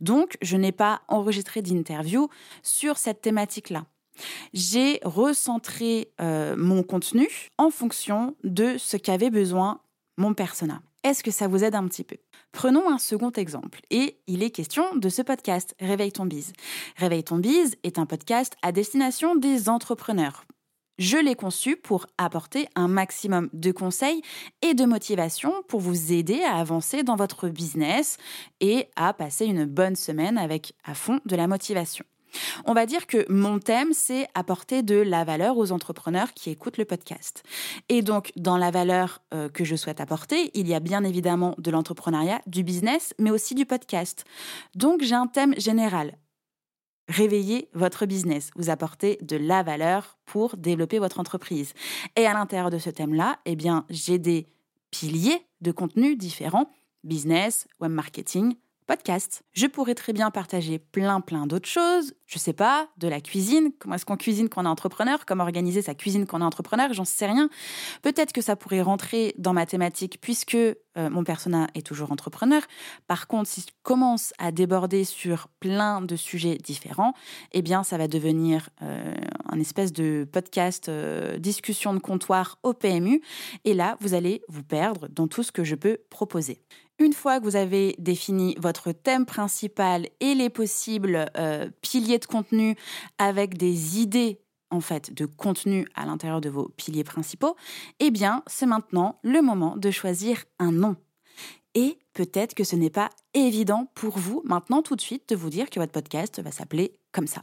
Donc, 0.00 0.38
je 0.40 0.56
n'ai 0.56 0.72
pas 0.72 1.02
enregistré 1.08 1.60
d'interview 1.60 2.28
sur 2.62 2.96
cette 2.96 3.20
thématique-là. 3.20 3.84
J'ai 4.52 5.00
recentré 5.04 6.12
euh, 6.20 6.56
mon 6.56 6.82
contenu 6.82 7.28
en 7.58 7.70
fonction 7.70 8.36
de 8.44 8.76
ce 8.78 8.96
qu'avait 8.96 9.30
besoin 9.30 9.80
mon 10.16 10.34
persona. 10.34 10.82
Est-ce 11.04 11.24
que 11.24 11.32
ça 11.32 11.48
vous 11.48 11.64
aide 11.64 11.74
un 11.74 11.86
petit 11.88 12.04
peu? 12.04 12.16
Prenons 12.52 12.88
un 12.88 12.98
second 12.98 13.32
exemple, 13.32 13.80
et 13.90 14.18
il 14.26 14.42
est 14.42 14.50
question 14.50 14.94
de 14.94 15.08
ce 15.08 15.22
podcast, 15.22 15.74
Réveille 15.80 16.12
ton 16.12 16.26
bise. 16.26 16.52
Réveille 16.96 17.24
ton 17.24 17.38
bise 17.38 17.76
est 17.82 17.98
un 17.98 18.06
podcast 18.06 18.54
à 18.62 18.72
destination 18.72 19.34
des 19.34 19.68
entrepreneurs. 19.68 20.44
Je 20.98 21.16
l'ai 21.16 21.34
conçu 21.34 21.76
pour 21.76 22.06
apporter 22.18 22.68
un 22.76 22.86
maximum 22.86 23.48
de 23.52 23.72
conseils 23.72 24.22
et 24.60 24.74
de 24.74 24.84
motivation 24.84 25.52
pour 25.66 25.80
vous 25.80 26.12
aider 26.12 26.42
à 26.42 26.56
avancer 26.56 27.02
dans 27.02 27.16
votre 27.16 27.48
business 27.48 28.18
et 28.60 28.88
à 28.94 29.14
passer 29.14 29.46
une 29.46 29.64
bonne 29.64 29.96
semaine 29.96 30.38
avec 30.38 30.74
à 30.84 30.94
fond 30.94 31.18
de 31.24 31.34
la 31.34 31.48
motivation. 31.48 32.04
On 32.64 32.72
va 32.72 32.86
dire 32.86 33.06
que 33.06 33.30
mon 33.30 33.58
thème, 33.58 33.92
c'est 33.92 34.26
apporter 34.34 34.82
de 34.82 34.96
la 34.96 35.24
valeur 35.24 35.56
aux 35.56 35.72
entrepreneurs 35.72 36.32
qui 36.34 36.50
écoutent 36.50 36.78
le 36.78 36.84
podcast. 36.84 37.42
Et 37.88 38.02
donc, 38.02 38.32
dans 38.36 38.56
la 38.56 38.70
valeur 38.70 39.22
euh, 39.34 39.48
que 39.48 39.64
je 39.64 39.76
souhaite 39.76 40.00
apporter, 40.00 40.50
il 40.54 40.68
y 40.68 40.74
a 40.74 40.80
bien 40.80 41.04
évidemment 41.04 41.54
de 41.58 41.70
l'entrepreneuriat, 41.70 42.40
du 42.46 42.62
business, 42.62 43.14
mais 43.18 43.30
aussi 43.30 43.54
du 43.54 43.66
podcast. 43.66 44.24
Donc, 44.74 45.02
j'ai 45.02 45.14
un 45.14 45.26
thème 45.26 45.54
général. 45.58 46.18
Réveillez 47.08 47.68
votre 47.74 48.06
business, 48.06 48.50
vous 48.56 48.70
apportez 48.70 49.18
de 49.22 49.36
la 49.36 49.62
valeur 49.62 50.16
pour 50.24 50.56
développer 50.56 50.98
votre 50.98 51.18
entreprise. 51.18 51.74
Et 52.16 52.26
à 52.26 52.32
l'intérieur 52.32 52.70
de 52.70 52.78
ce 52.78 52.90
thème-là, 52.90 53.38
eh 53.44 53.56
bien, 53.56 53.84
j'ai 53.90 54.18
des 54.18 54.46
piliers 54.90 55.44
de 55.60 55.72
contenu 55.72 56.16
différents 56.16 56.70
business, 57.04 57.66
web 57.80 57.90
marketing, 57.90 58.54
podcast. 58.86 59.42
Je 59.52 59.66
pourrais 59.66 59.94
très 59.94 60.12
bien 60.12 60.30
partager 60.30 60.78
plein 60.78 61.20
plein 61.20 61.46
d'autres 61.46 61.68
choses, 61.68 62.14
je 62.26 62.38
sais 62.38 62.52
pas, 62.52 62.88
de 62.96 63.08
la 63.08 63.20
cuisine, 63.20 63.72
comment 63.78 63.94
est-ce 63.94 64.06
qu'on 64.06 64.16
cuisine 64.16 64.48
quand 64.48 64.62
on 64.62 64.64
est 64.64 64.68
entrepreneur, 64.68 65.24
comment 65.26 65.44
organiser 65.44 65.82
sa 65.82 65.94
cuisine 65.94 66.26
quand 66.26 66.38
on 66.38 66.40
est 66.42 66.44
entrepreneur, 66.44 66.92
j'en 66.92 67.04
sais 67.04 67.26
rien. 67.26 67.48
Peut-être 68.02 68.32
que 68.32 68.40
ça 68.40 68.56
pourrait 68.56 68.82
rentrer 68.82 69.34
dans 69.38 69.52
ma 69.52 69.66
thématique 69.66 70.18
puisque 70.20 70.54
euh, 70.54 70.76
mon 71.10 71.24
persona 71.24 71.68
est 71.74 71.86
toujours 71.86 72.12
entrepreneur. 72.12 72.62
Par 73.06 73.26
contre, 73.26 73.48
si 73.48 73.62
je 73.62 73.66
commence 73.82 74.32
à 74.38 74.52
déborder 74.52 75.04
sur 75.04 75.48
plein 75.60 76.00
de 76.02 76.16
sujets 76.16 76.56
différents, 76.56 77.14
eh 77.52 77.62
bien 77.62 77.82
ça 77.82 77.98
va 77.98 78.08
devenir 78.08 78.70
euh, 78.82 79.14
un 79.48 79.60
espèce 79.60 79.92
de 79.92 80.28
podcast 80.30 80.88
euh, 80.88 81.38
discussion 81.38 81.94
de 81.94 81.98
comptoir 81.98 82.58
au 82.62 82.74
PMU 82.74 83.22
et 83.64 83.74
là, 83.74 83.96
vous 84.00 84.14
allez 84.14 84.42
vous 84.48 84.62
perdre 84.62 85.08
dans 85.08 85.28
tout 85.28 85.42
ce 85.42 85.52
que 85.52 85.64
je 85.64 85.74
peux 85.74 85.98
proposer. 86.10 86.62
Une 87.02 87.14
fois 87.14 87.40
que 87.40 87.44
vous 87.44 87.56
avez 87.56 87.96
défini 87.98 88.54
votre 88.60 88.92
thème 88.92 89.26
principal 89.26 90.06
et 90.20 90.36
les 90.36 90.50
possibles 90.50 91.26
euh, 91.36 91.68
piliers 91.80 92.20
de 92.20 92.26
contenu 92.26 92.76
avec 93.18 93.58
des 93.58 93.98
idées 93.98 94.38
en 94.70 94.80
fait 94.80 95.12
de 95.12 95.26
contenu 95.26 95.88
à 95.96 96.06
l'intérieur 96.06 96.40
de 96.40 96.48
vos 96.48 96.68
piliers 96.68 97.02
principaux, 97.02 97.56
eh 97.98 98.12
bien, 98.12 98.44
c'est 98.46 98.66
maintenant 98.66 99.18
le 99.24 99.42
moment 99.42 99.76
de 99.76 99.90
choisir 99.90 100.44
un 100.60 100.70
nom. 100.70 100.94
Et 101.74 101.98
peut-être 102.14 102.54
que 102.54 102.62
ce 102.62 102.76
n'est 102.76 102.88
pas 102.88 103.10
évident 103.34 103.90
pour 103.96 104.16
vous 104.16 104.40
maintenant 104.44 104.80
tout 104.80 104.94
de 104.94 105.00
suite 105.00 105.28
de 105.30 105.34
vous 105.34 105.50
dire 105.50 105.70
que 105.70 105.80
votre 105.80 105.90
podcast 105.90 106.40
va 106.40 106.52
s'appeler 106.52 106.94
comme 107.10 107.26
ça. 107.26 107.42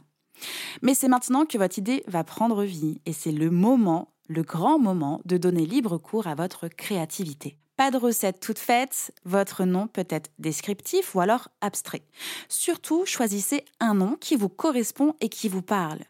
Mais 0.80 0.94
c'est 0.94 1.08
maintenant 1.08 1.44
que 1.44 1.58
votre 1.58 1.78
idée 1.78 2.02
va 2.06 2.24
prendre 2.24 2.64
vie 2.64 3.02
et 3.04 3.12
c'est 3.12 3.30
le 3.30 3.50
moment, 3.50 4.14
le 4.26 4.42
grand 4.42 4.78
moment 4.78 5.20
de 5.26 5.36
donner 5.36 5.66
libre 5.66 5.98
cours 5.98 6.28
à 6.28 6.34
votre 6.34 6.68
créativité. 6.68 7.58
Pas 7.80 7.90
de 7.90 7.96
recette 7.96 8.40
toute 8.40 8.58
faite, 8.58 9.10
votre 9.24 9.64
nom 9.64 9.86
peut 9.86 10.04
être 10.10 10.28
descriptif 10.38 11.14
ou 11.14 11.20
alors 11.20 11.48
abstrait. 11.62 12.02
Surtout, 12.50 13.06
choisissez 13.06 13.64
un 13.80 13.94
nom 13.94 14.18
qui 14.20 14.36
vous 14.36 14.50
correspond 14.50 15.14
et 15.22 15.30
qui 15.30 15.48
vous 15.48 15.62
parle. 15.62 16.00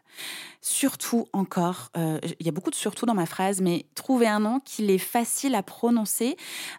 Surtout 0.59 1.29
encore, 1.31 1.89
euh, 1.95 2.19
il 2.41 2.45
y 2.45 2.49
a 2.49 2.51
beaucoup 2.51 2.71
de 2.71 2.75
surtout 2.75 3.05
dans 3.05 3.13
ma 3.13 3.25
phrase, 3.25 3.61
mais 3.61 3.85
trouvez 3.95 4.27
un 4.27 4.41
nom 4.41 4.59
qui 4.59 4.91
est 4.91 4.97
facile 4.97 5.55
à 5.55 5.63
prononcer 5.63 6.35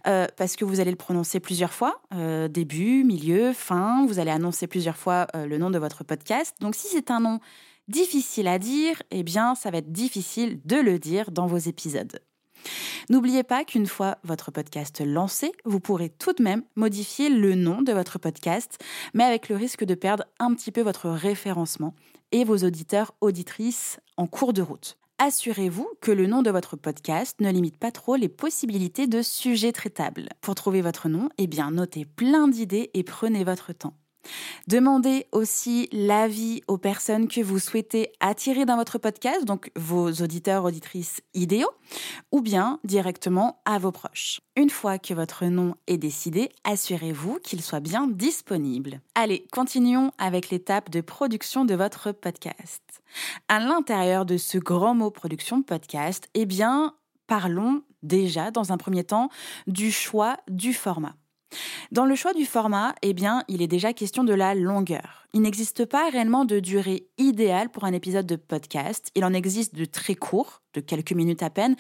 euh, 0.07 0.27
parce 0.37 0.57
que 0.57 0.67
vous 0.67 0.79
allez 0.79 0.91
le 0.91 0.99
prononcer 0.99 1.41
plusieurs 1.41 1.73
fois, 1.73 2.03
euh, 2.13 2.49
début, 2.49 3.03
milieu, 3.03 3.55
fin, 3.55 4.05
vous 4.07 4.19
allez 4.19 4.31
annoncer 4.31 4.67
plusieurs 4.67 4.99
fois 4.99 5.27
le 5.33 5.57
nom 5.57 5.71
de 5.71 5.79
votre 5.79 6.05
podcast. 6.05 6.55
Donc 6.61 6.75
si 6.75 6.89
c'est 6.89 7.11
un 7.11 7.21
nom 7.21 7.41
difficile 7.89 8.47
à 8.47 8.59
dire, 8.59 9.03
eh 9.11 9.23
bien 9.23 9.55
ça 9.55 9.71
va 9.71 9.79
être 9.79 9.91
difficile 9.91 10.61
de 10.67 10.77
le 10.77 10.99
dire 10.99 11.31
dans 11.31 11.47
vos 11.47 11.57
épisodes. 11.57 12.21
N'oubliez 13.11 13.43
pas 13.43 13.65
qu'une 13.65 13.87
fois 13.87 14.19
votre 14.25 14.51
podcast 14.51 15.03
lancé, 15.05 15.53
vous 15.65 15.81
pourrez 15.81 16.09
tout 16.11 16.33
de 16.33 16.43
même 16.43 16.63
modifier 16.77 17.29
le 17.29 17.55
nom 17.55 17.83
de 17.83 17.93
votre 17.93 18.19
podcast, 18.19 18.79
mais 19.15 19.25
avec 19.25 19.49
le 19.49 19.57
risque 19.57 19.85
de 19.85 19.95
perdre 19.95 20.25
un 20.39 20.55
petit 20.55 20.73
peu 20.73 20.83
votre 20.83 21.09
référencement 21.09 21.95
et 22.33 22.45
vos 22.45 22.59
auditeurs, 22.59 23.15
auditrices 23.21 24.01
en 24.17 24.27
cours 24.27 24.53
de 24.53 24.63
route. 24.63 24.97
Assurez-vous 25.19 25.89
que 26.01 26.11
le 26.11 26.27
nom 26.27 26.43
de 26.43 26.51
votre 26.51 26.77
podcast 26.77 27.41
ne 27.41 27.51
limite 27.51 27.79
pas 27.79 27.93
trop 27.93 28.17
les 28.17 28.29
possibilités 28.29 29.07
de 29.07 29.23
sujets 29.23 29.73
traitables. 29.73 30.29
Pour 30.41 30.55
trouver 30.55 30.83
votre 30.83 31.09
nom, 31.09 31.29
eh 31.39 31.47
bien, 31.47 31.71
notez 31.71 32.05
plein 32.05 32.49
d'idées 32.49 32.91
et 32.95 33.05
prenez 33.05 33.45
votre 33.45 33.73
temps. 33.73 33.95
Demandez 34.69 35.27
aussi 35.33 35.89
l'avis 35.93 36.63
aux 36.69 36.79
personnes 36.79 37.29
que 37.29 37.41
vous 37.41 37.59
souhaitez 37.59 38.13
attirer 38.21 38.65
dans 38.65 38.77
votre 38.77 38.99
podcast, 38.99 39.45
donc 39.45 39.71
vos 39.77 40.11
auditeurs, 40.13 40.65
auditrices 40.65 41.21
idéaux, 41.35 41.71
ou 42.31 42.41
bien 42.41 42.79
directement 42.85 43.61
à 43.65 43.79
vos 43.79 43.93
proches. 43.93 44.41
Une 44.57 44.71
fois 44.71 44.99
que 44.99 45.15
votre 45.15 45.47
nom 45.47 45.75
est 45.87 45.99
décidé, 45.99 46.51
assurez-vous 46.65 47.39
qu'il 47.43 47.63
soit 47.63 47.81
bien 47.81 48.07
disponible. 48.07 49.01
Allez, 49.15 49.47
continuons 49.53 50.13
avec 50.19 50.51
l'étape 50.51 50.91
de 50.91 51.01
production 51.01 51.65
de 51.65 51.75
votre 51.75 52.13
podcast. 52.13 53.03
À 53.49 53.59
l'intérieur 53.59 54.25
de 54.25 54.37
ce 54.37 54.59
grand 54.59 54.95
mot 54.95 55.11
production 55.11 55.63
podcast, 55.63 56.29
eh 56.35 56.47
bien, 56.47 56.95
parlons 57.27 57.83
déjà 58.03 58.51
dans 58.51 58.73
un 58.73 58.77
premier 58.77 59.05
temps 59.05 59.29
du 59.67 59.93
choix 59.93 60.37
du 60.49 60.73
format. 60.73 61.15
Dans 61.91 62.05
le 62.05 62.15
choix 62.15 62.33
du 62.33 62.45
format, 62.45 62.95
eh 63.03 63.13
bien, 63.13 63.45
il 63.49 63.63
est 63.63 63.69
déjà 63.69 63.93
question 63.93 64.25
de 64.25 64.35
la 64.35 64.55
longueur. 64.55 65.27
Il 65.35 65.43
n'existe 65.43 65.85
pas 65.85 66.11
réellement 66.11 66.45
de 66.45 66.61
durée 66.61 67.07
idéale 67.19 67.71
pour 67.71 67.85
un 67.85 67.93
épisode 67.93 68.27
de 68.27 68.37
podcast. 68.37 69.11
Il 69.15 69.25
en 69.25 69.33
existe 69.33 69.75
de 69.75 69.85
très 69.85 70.15
courts, 70.15 70.63
de 70.75 70.81
quelques 70.81 71.13
minutes 71.13 71.43
à 71.43 71.51
peine, 71.51 71.77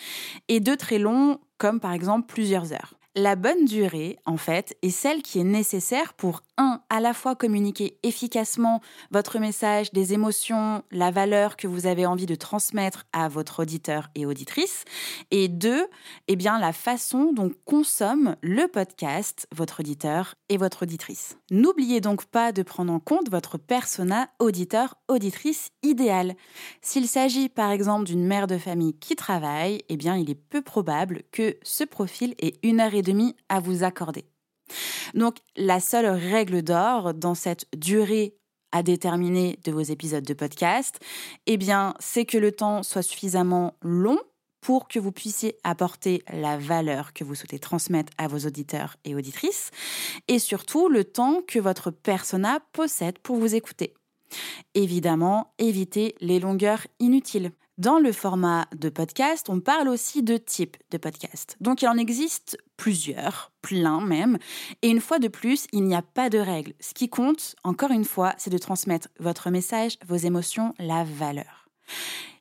et 0.48 0.60
de 0.60 0.74
très 0.74 0.98
longs, 0.98 1.38
comme 1.58 1.80
par 1.80 1.92
exemple 1.92 2.26
plusieurs 2.26 2.72
heures. 2.72 2.94
La 3.14 3.36
bonne 3.36 3.66
durée, 3.66 4.18
en 4.24 4.38
fait, 4.38 4.74
est 4.80 4.88
celle 4.88 5.20
qui 5.20 5.38
est 5.38 5.44
nécessaire 5.44 6.14
pour, 6.14 6.40
un, 6.56 6.80
à 6.88 6.98
la 6.98 7.12
fois 7.12 7.34
communiquer 7.34 7.98
efficacement 8.02 8.80
votre 9.10 9.38
message, 9.38 9.92
des 9.92 10.14
émotions, 10.14 10.82
la 10.90 11.10
valeur 11.10 11.58
que 11.58 11.66
vous 11.66 11.84
avez 11.84 12.06
envie 12.06 12.24
de 12.24 12.34
transmettre 12.34 13.04
à 13.12 13.28
votre 13.28 13.60
auditeur 13.60 14.08
et 14.14 14.24
auditrice, 14.24 14.86
et 15.30 15.48
deux, 15.48 15.86
eh 16.26 16.36
bien, 16.36 16.58
la 16.58 16.72
façon 16.72 17.34
dont 17.34 17.50
consomme 17.66 18.36
le 18.40 18.66
podcast 18.66 19.46
votre 19.54 19.80
auditeur 19.80 20.34
et 20.48 20.56
votre 20.56 20.84
auditrice. 20.84 21.36
N'oubliez 21.50 22.00
donc 22.00 22.24
pas 22.24 22.50
de 22.50 22.62
prendre 22.62 22.94
en 22.94 23.00
compte 23.00 23.30
votre 23.30 23.58
persona 23.58 24.30
auditeur 24.38 24.94
auditrice 25.08 25.68
idéal. 25.82 26.34
S'il 26.80 27.06
s'agit 27.06 27.50
par 27.50 27.72
exemple 27.72 28.04
d'une 28.04 28.24
mère 28.24 28.46
de 28.46 28.56
famille 28.56 28.94
qui 28.94 29.16
travaille, 29.16 29.82
eh 29.90 29.98
bien, 29.98 30.16
il 30.16 30.30
est 30.30 30.34
peu 30.34 30.62
probable 30.62 31.24
que 31.30 31.58
ce 31.62 31.84
profil 31.84 32.34
ait 32.38 32.54
une 32.62 32.80
heure 32.80 32.94
et 32.94 33.01
demi 33.02 33.36
à 33.48 33.60
vous 33.60 33.84
accorder. 33.84 34.24
Donc 35.14 35.36
la 35.56 35.80
seule 35.80 36.06
règle 36.06 36.62
d'or 36.62 37.14
dans 37.14 37.34
cette 37.34 37.66
durée 37.76 38.34
à 38.72 38.82
déterminer 38.82 39.58
de 39.64 39.72
vos 39.72 39.82
épisodes 39.82 40.24
de 40.24 40.34
podcast, 40.34 40.98
eh 41.46 41.58
bien, 41.58 41.94
c'est 42.00 42.24
que 42.24 42.38
le 42.38 42.52
temps 42.52 42.82
soit 42.82 43.02
suffisamment 43.02 43.74
long 43.82 44.18
pour 44.62 44.88
que 44.88 44.98
vous 44.98 45.12
puissiez 45.12 45.58
apporter 45.64 46.22
la 46.32 46.56
valeur 46.56 47.12
que 47.12 47.24
vous 47.24 47.34
souhaitez 47.34 47.58
transmettre 47.58 48.12
à 48.16 48.28
vos 48.28 48.38
auditeurs 48.46 48.96
et 49.04 49.14
auditrices, 49.14 49.70
et 50.28 50.38
surtout 50.38 50.88
le 50.88 51.04
temps 51.04 51.42
que 51.46 51.58
votre 51.58 51.90
persona 51.90 52.60
possède 52.72 53.18
pour 53.18 53.36
vous 53.36 53.54
écouter. 53.54 53.92
Évidemment, 54.74 55.52
évitez 55.58 56.14
les 56.20 56.40
longueurs 56.40 56.86
inutiles. 57.00 57.52
Dans 57.78 57.98
le 57.98 58.12
format 58.12 58.66
de 58.76 58.90
podcast, 58.90 59.48
on 59.48 59.58
parle 59.60 59.88
aussi 59.88 60.22
de 60.22 60.36
type 60.36 60.76
de 60.90 60.98
podcast. 60.98 61.56
Donc 61.60 61.80
il 61.80 61.88
en 61.88 61.96
existe 61.96 62.58
plusieurs, 62.76 63.50
plein 63.62 64.02
même. 64.02 64.36
Et 64.82 64.90
une 64.90 65.00
fois 65.00 65.18
de 65.18 65.28
plus, 65.28 65.68
il 65.72 65.84
n'y 65.84 65.94
a 65.94 66.02
pas 66.02 66.28
de 66.28 66.38
règle. 66.38 66.74
Ce 66.80 66.92
qui 66.92 67.08
compte, 67.08 67.56
encore 67.64 67.90
une 67.90 68.04
fois, 68.04 68.34
c'est 68.36 68.50
de 68.50 68.58
transmettre 68.58 69.08
votre 69.20 69.48
message, 69.48 69.96
vos 70.06 70.16
émotions, 70.16 70.74
la 70.78 71.04
valeur. 71.04 71.70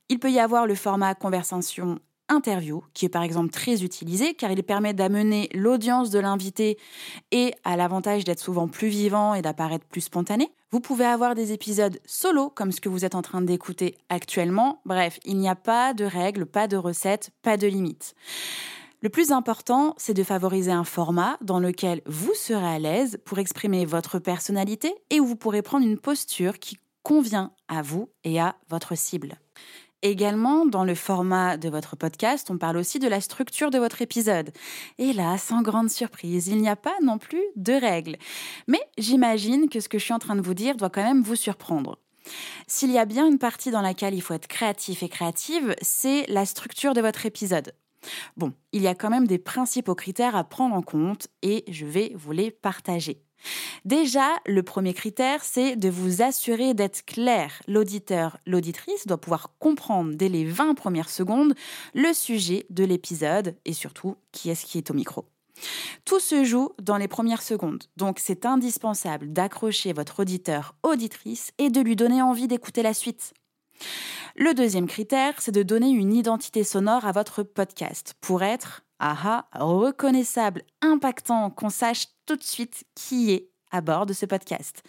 Il 0.10 0.20
peut 0.20 0.32
y 0.32 0.40
avoir 0.40 0.68
le 0.68 0.76
format 0.76 1.16
conversation 1.16 2.00
interview, 2.32 2.84
qui 2.94 3.06
est 3.06 3.10
par 3.10 3.24
exemple 3.24 3.52
très 3.52 3.84
utilisé 3.84 4.34
car 4.34 4.52
il 4.52 4.64
permet 4.64 4.94
d'amener 4.94 5.50
l'audience 5.54 6.10
de 6.10 6.20
l'invité 6.20 6.78
et 7.32 7.54
à 7.64 7.76
l'avantage 7.76 8.24
d'être 8.24 8.40
souvent 8.40 8.68
plus 8.68 8.88
vivant 8.88 9.36
et 9.36 9.42
d'apparaître 9.42 9.86
plus 9.86 10.02
spontané. 10.02 10.52
Vous 10.72 10.80
pouvez 10.80 11.06
avoir 11.06 11.36
des 11.36 11.52
épisodes 11.52 12.00
solo 12.06 12.50
comme 12.50 12.72
ce 12.72 12.80
que 12.80 12.90
vous 12.90 13.04
êtes 13.04 13.16
en 13.16 13.22
train 13.22 13.42
d'écouter 13.42 13.98
actuellement. 14.10 14.82
Bref, 14.86 15.20
il 15.26 15.38
n'y 15.38 15.50
a 15.50 15.56
pas 15.56 15.94
de 15.94 16.06
règles, 16.06 16.46
pas 16.46 16.68
de 16.68 16.78
recettes, 16.78 17.32
pas 17.42 17.58
de 17.58 17.68
limites. 17.68 18.16
Le 19.02 19.10
plus 19.10 19.32
important, 19.32 19.96
c'est 19.98 20.14
de 20.14 20.24
favoriser 20.24 20.72
un 20.72 20.84
format 20.84 21.38
dans 21.42 21.60
lequel 21.60 22.02
vous 22.06 22.34
serez 22.36 22.76
à 22.76 22.80
l'aise 22.80 23.18
pour 23.26 23.40
exprimer 23.40 23.84
votre 23.84 24.20
personnalité 24.20 24.94
et 25.10 25.20
où 25.20 25.26
vous 25.26 25.36
pourrez 25.36 25.64
prendre 25.64 25.86
une 25.86 25.98
posture 25.98 26.60
qui 26.60 26.78
convient 27.04 27.52
à 27.68 27.82
vous 27.82 28.10
et 28.24 28.40
à 28.40 28.56
votre 28.70 28.96
cible. 28.96 29.40
Également, 30.04 30.66
dans 30.66 30.84
le 30.84 30.96
format 30.96 31.58
de 31.58 31.70
votre 31.70 31.96
podcast, 31.96 32.50
on 32.50 32.58
parle 32.58 32.78
aussi 32.78 32.98
de 32.98 33.08
la 33.08 33.22
structure 33.22 33.70
de 33.70 33.78
votre 33.78 34.02
épisode. 34.02 34.52
Et 34.98 35.14
là, 35.14 35.38
sans 35.38 35.62
grande 35.62 35.92
surprise, 35.92 36.48
il 36.48 36.58
n'y 36.58 36.70
a 36.70 36.76
pas 36.76 36.96
non 37.04 37.20
plus 37.20 37.44
de 37.56 37.74
règles. 37.74 38.18
Mais 38.68 38.82
j'imagine 38.98 39.70
que 39.70 39.80
ce 39.80 39.90
que 39.90 40.00
je 40.00 40.04
suis 40.04 40.14
en 40.14 40.20
train 40.20 40.36
de 40.36 40.42
vous 40.42 40.56
dire 40.56 40.76
doit 40.76 40.90
quand 40.90 41.04
même 41.04 41.22
vous 41.22 41.36
surprendre. 41.36 42.00
S'il 42.66 42.92
y 42.92 42.98
a 42.98 43.06
bien 43.06 43.28
une 43.28 43.38
partie 43.38 43.70
dans 43.70 43.82
laquelle 43.82 44.16
il 44.16 44.22
faut 44.22 44.34
être 44.34 44.48
créatif 44.48 45.04
et 45.04 45.10
créative, 45.10 45.76
c'est 45.82 46.26
la 46.28 46.46
structure 46.46 46.94
de 46.94 47.02
votre 47.02 47.26
épisode. 47.28 47.74
Bon, 48.38 48.54
il 48.72 48.82
y 48.82 48.88
a 48.88 48.96
quand 48.96 49.12
même 49.12 49.28
des 49.28 49.38
principaux 49.38 49.96
critères 49.96 50.36
à 50.36 50.44
prendre 50.44 50.76
en 50.76 50.82
compte 50.82 51.28
et 51.44 51.64
je 51.68 51.86
vais 51.86 52.14
vous 52.16 52.32
les 52.32 52.50
partager. 52.50 53.22
Déjà, 53.86 54.30
le 54.46 54.64
premier 54.64 54.94
critère, 54.94 55.44
c'est 55.44 55.76
de 55.76 55.90
vous 55.90 56.22
assurer 56.22 56.74
d'être 56.74 57.06
clair. 57.06 57.62
L'auditeur, 57.68 58.38
l'auditrice 58.46 59.08
doit 59.08 59.20
pouvoir 59.20 59.52
comprendre 59.60 60.14
dès 60.16 60.30
les 60.30 60.46
20 60.46 60.76
premières 60.76 61.10
secondes 61.10 61.54
le 61.94 62.14
sujet 62.14 62.66
de 62.70 62.84
l'épisode 62.84 63.56
et 63.66 63.74
surtout 63.74 64.16
qui 64.32 64.50
est-ce 64.50 64.66
qui 64.66 64.78
est 64.78 64.92
au 64.92 64.94
micro. 64.94 65.26
Tout 66.06 66.20
se 66.20 66.44
joue 66.44 66.72
dans 66.82 66.98
les 66.98 67.08
premières 67.08 67.42
secondes, 67.42 67.84
donc 67.98 68.20
c'est 68.20 68.46
indispensable 68.46 69.32
d'accrocher 69.32 69.94
votre 69.94 70.22
auditeur, 70.22 70.76
auditrice 70.84 71.52
et 71.58 71.70
de 71.70 71.82
lui 71.82 71.96
donner 71.96 72.22
envie 72.22 72.48
d'écouter 72.48 72.82
la 72.82 72.94
suite. 72.94 73.34
Le 74.36 74.54
deuxième 74.54 74.88
critère, 74.88 75.34
c'est 75.40 75.52
de 75.52 75.64
donner 75.64 75.90
une 75.90 76.14
identité 76.14 76.64
sonore 76.64 77.06
à 77.06 77.12
votre 77.12 77.44
podcast 77.44 78.16
pour 78.22 78.44
être 78.44 78.84
aha, 79.00 79.48
reconnaissable, 79.54 80.64
impactant, 80.82 81.50
qu'on 81.50 81.70
sache 81.70 82.08
tout 82.32 82.38
de 82.38 82.44
suite 82.44 82.86
qui 82.96 83.32
est 83.32 83.50
à 83.72 83.82
bord 83.82 84.06
de 84.06 84.14
ce 84.14 84.26
podcast. 84.26 84.84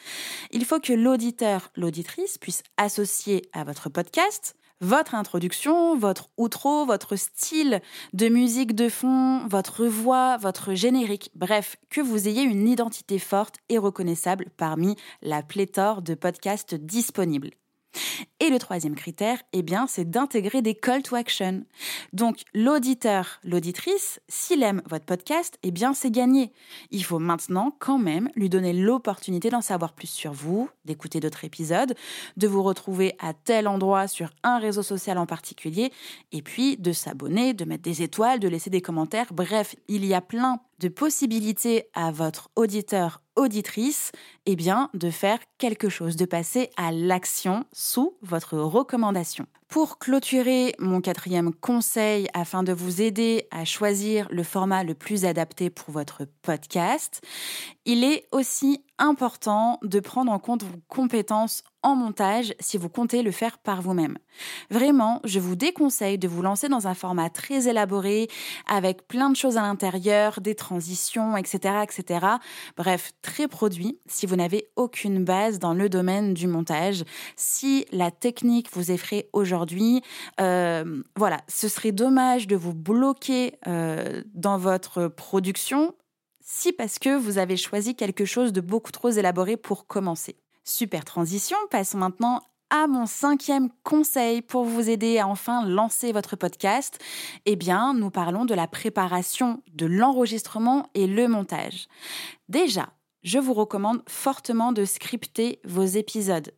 Il 0.53 0.65
faut 0.65 0.79
que 0.79 0.93
l'auditeur, 0.93 1.71
l'auditrice 1.75 2.39
puisse 2.39 2.63
associer 2.77 3.43
à 3.53 3.65
votre 3.65 3.89
podcast 3.89 4.55
votre 4.81 5.17
introduction, 5.17 5.97
votre 5.97 6.29
outro, 6.37 6.87
votre 6.87 7.17
style 7.17 7.81
de 8.13 8.29
musique 8.29 8.77
de 8.77 8.89
fond, 8.89 9.45
votre 9.49 9.87
voix, 9.87 10.37
votre 10.37 10.75
générique, 10.75 11.31
bref, 11.35 11.77
que 11.91 12.01
vous 12.01 12.29
ayez 12.29 12.43
une 12.43 12.69
identité 12.69 13.19
forte 13.19 13.57
et 13.69 13.79
reconnaissable 13.79 14.47
parmi 14.57 14.95
la 15.21 15.43
pléthore 15.43 16.03
de 16.03 16.15
podcasts 16.15 16.77
disponibles. 16.77 17.51
Et 18.43 18.51
le 18.51 18.59
troisième 18.59 18.97
critère, 18.97 19.41
eh 19.53 19.63
bien, 19.63 19.87
c'est 19.87 20.11
d'intégrer 20.11 20.63
des 20.63 20.75
call 20.75 21.05
to 21.05 21.15
action. 21.15 21.63
Donc, 22.13 22.41
l'auditeur, 22.55 23.39
l'auditrice, 23.45 24.19
s'il 24.27 24.65
aime 24.65 24.83
votre 24.91 25.05
podcast, 25.05 25.61
eh 25.63 25.71
bien, 25.71 25.95
c'est 25.95 26.11
gagné. 26.11 26.53
Il 26.91 27.05
faut 27.05 27.21
maintenant, 27.21 27.73
quand 27.79 27.99
même, 27.99 28.31
lui 28.35 28.49
donner 28.49 28.73
l'opportunité 28.73 29.49
d'en 29.49 29.61
savoir 29.61 29.93
plus 29.93 30.11
sur 30.11 30.33
vous, 30.33 30.69
d'écouter 30.85 31.21
d'autres 31.21 31.45
épisodes, 31.45 31.95
de 32.37 32.49
vous 32.49 32.65
retrouver 32.65 33.15
à 33.21 33.33
tel 33.33 33.69
endroit 33.69 34.09
sur 34.09 34.31
un 34.43 34.59
réseau 34.59 34.83
social 34.83 35.19
en 35.19 35.27
particulier, 35.27 35.93
et 36.33 36.43
puis 36.43 36.77
de 36.77 36.91
s'abonner, 36.91 37.55
de 37.55 37.65
mettre 37.65 37.85
des 37.85 38.03
étoiles, 38.03 38.41
de 38.41 38.49
laisser 38.49 38.71
des 38.71 38.83
commentaires. 38.83 39.33
Bref, 39.33 39.77
il 39.87 40.05
y 40.05 40.15
a 40.15 40.21
plein 40.21 40.59
de 40.81 40.89
possibilités 40.89 41.85
à 41.95 42.11
votre 42.11 42.51
auditeur 42.57 43.23
auditrice, 43.37 44.11
eh 44.47 44.57
bien, 44.57 44.91
de 44.95 45.11
faire 45.11 45.39
quelque 45.59 45.89
chose, 45.89 46.17
de 46.17 46.25
passer 46.25 46.71
à 46.77 46.93
l'action 46.93 47.65
sous 47.73 48.15
votre 48.33 48.57
recommandation. 48.57 49.47
Pour 49.69 49.99
clôturer 49.99 50.75
mon 50.79 51.01
quatrième 51.01 51.53
conseil 51.53 52.29
afin 52.33 52.63
de 52.63 52.73
vous 52.73 53.03
aider 53.03 53.47
à 53.51 53.65
choisir 53.65 54.27
le 54.31 54.43
format 54.43 54.85
le 54.85 54.95
plus 54.95 55.25
adapté 55.27 55.69
pour 55.69 55.93
votre 55.93 56.25
podcast, 56.41 57.21
il 57.85 58.05
est 58.05 58.27
aussi 58.33 58.85
important 58.99 59.79
de 59.83 60.01
prendre 60.01 60.33
en 60.33 60.39
compte 60.39 60.63
vos 60.63 60.81
compétences 60.89 61.63
en 61.83 61.95
montage 61.95 62.55
si 62.61 62.79
vous 62.79 62.89
comptez 62.89 63.23
le 63.23 63.31
faire 63.31 63.59
par 63.59 63.83
vous-même. 63.83 64.19
Vraiment, 64.71 65.21
je 65.25 65.41
vous 65.41 65.57
déconseille 65.57 66.19
de 66.19 66.29
vous 66.29 66.43
lancer 66.43 66.69
dans 66.69 66.87
un 66.87 66.95
format 66.95 67.31
très 67.31 67.69
élaboré 67.69 68.29
avec 68.69 69.07
plein 69.09 69.31
de 69.31 69.37
choses 69.37 69.57
à 69.57 69.63
l'intérieur, 69.63 70.41
des 70.41 70.55
transitions, 70.55 71.37
etc., 71.37 71.83
etc. 71.83 72.27
Bref, 72.77 73.13
très 73.23 73.49
produit 73.49 73.99
si 74.07 74.27
vous 74.27 74.37
n'avez 74.37 74.69
aucune 74.77 75.25
base 75.25 75.59
dans 75.59 75.75
le 75.75 75.89
domaine 75.89 76.35
du 76.35 76.47
montage. 76.47 77.05
Si 77.37 77.87
la 77.93 78.11
technique 78.11 78.69
vous 78.73 78.91
effraie 78.91 79.29
aujourd'hui, 79.33 80.03
euh, 80.41 81.03
voilà, 81.17 81.41
ce 81.49 81.69
serait 81.69 81.93
dommage 81.93 82.47
de 82.47 82.57
vous 82.57 82.75
bloquer 82.75 83.55
euh, 83.67 84.23
dans 84.35 84.59
votre 84.59 85.09
production 85.09 85.95
si 86.45 86.73
parce 86.73 86.99
que 86.99 87.17
vous 87.17 87.39
avez 87.39 87.57
choisi 87.57 87.95
quelque 87.95 88.25
chose 88.25 88.53
de 88.53 88.61
beaucoup 88.61 88.91
trop 88.91 89.11
élaboré 89.11 89.57
pour 89.57 89.87
commencer. 89.87 90.42
Super 90.65 91.05
transition, 91.05 91.57
passons 91.71 91.99
maintenant 91.99 92.41
à 92.71 92.87
mon 92.87 93.05
cinquième 93.05 93.69
conseil 93.83 94.43
pour 94.43 94.65
vous 94.65 94.89
aider 94.89 95.19
à 95.19 95.27
enfin 95.27 95.67
lancer 95.67 96.13
votre 96.13 96.37
podcast. 96.37 96.99
Eh 97.47 97.57
bien, 97.57 97.95
nous 97.95 98.11
parlons 98.11 98.45
de 98.45 98.55
la 98.55 98.69
préparation 98.69 99.63
de 99.75 99.87
l'enregistrement 99.87 100.89
et 100.95 101.09
le 101.09 101.27
montage. 101.27 101.89
Déjà, 102.49 102.91
je 103.25 103.39
vous 103.39 103.55
recommande 103.55 104.03
fortement 104.09 104.73
de 104.73 104.85
scripter 104.85 105.61
vos 105.65 105.85
épisodes. 105.85 106.53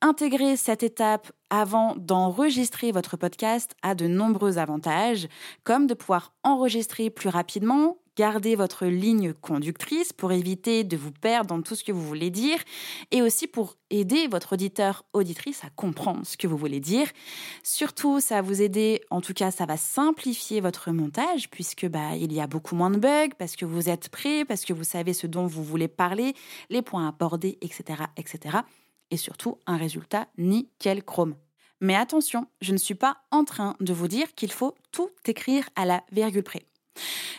Intégrer 0.00 0.56
cette 0.56 0.82
étape 0.82 1.30
avant 1.50 1.96
d'enregistrer 1.96 2.92
votre 2.92 3.16
podcast 3.16 3.74
a 3.82 3.94
de 3.94 4.06
nombreux 4.06 4.58
avantages, 4.58 5.28
comme 5.64 5.86
de 5.86 5.94
pouvoir 5.94 6.32
enregistrer 6.44 7.10
plus 7.10 7.28
rapidement, 7.28 7.98
garder 8.18 8.56
votre 8.56 8.86
ligne 8.86 9.32
conductrice 9.32 10.12
pour 10.12 10.32
éviter 10.32 10.82
de 10.82 10.96
vous 10.96 11.12
perdre 11.12 11.54
dans 11.54 11.62
tout 11.62 11.76
ce 11.76 11.84
que 11.84 11.92
vous 11.92 12.04
voulez 12.04 12.30
dire 12.30 12.58
et 13.12 13.22
aussi 13.22 13.46
pour 13.46 13.76
aider 13.90 14.26
votre 14.26 14.54
auditeur 14.54 15.04
auditrice 15.12 15.62
à 15.62 15.70
comprendre 15.70 16.26
ce 16.26 16.36
que 16.36 16.48
vous 16.48 16.56
voulez 16.56 16.80
dire. 16.80 17.06
Surtout, 17.62 18.18
ça 18.18 18.34
va 18.34 18.42
vous 18.42 18.60
aider, 18.60 19.02
en 19.10 19.20
tout 19.20 19.34
cas, 19.34 19.52
ça 19.52 19.66
va 19.66 19.76
simplifier 19.76 20.60
votre 20.60 20.90
montage 20.90 21.48
puisque 21.48 21.86
bah 21.86 22.16
il 22.16 22.32
y 22.32 22.40
a 22.40 22.48
beaucoup 22.48 22.74
moins 22.74 22.90
de 22.90 22.98
bugs 22.98 23.36
parce 23.38 23.54
que 23.54 23.64
vous 23.64 23.88
êtes 23.88 24.08
prêt, 24.08 24.44
parce 24.44 24.64
que 24.64 24.72
vous 24.72 24.82
savez 24.82 25.12
ce 25.12 25.28
dont 25.28 25.46
vous 25.46 25.62
voulez 25.62 25.88
parler, 25.88 26.34
les 26.70 26.82
points 26.82 27.06
abordés, 27.06 27.56
etc., 27.60 28.02
etc. 28.16 28.58
Et 29.12 29.16
surtout, 29.16 29.58
un 29.68 29.76
résultat 29.76 30.26
nickel 30.38 31.04
chrome. 31.04 31.36
Mais 31.80 31.94
attention, 31.94 32.48
je 32.60 32.72
ne 32.72 32.78
suis 32.78 32.96
pas 32.96 33.18
en 33.30 33.44
train 33.44 33.76
de 33.78 33.92
vous 33.92 34.08
dire 34.08 34.34
qu'il 34.34 34.50
faut 34.50 34.74
tout 34.90 35.10
écrire 35.24 35.68
à 35.76 35.84
la 35.84 36.02
virgule 36.10 36.42
près. 36.42 36.67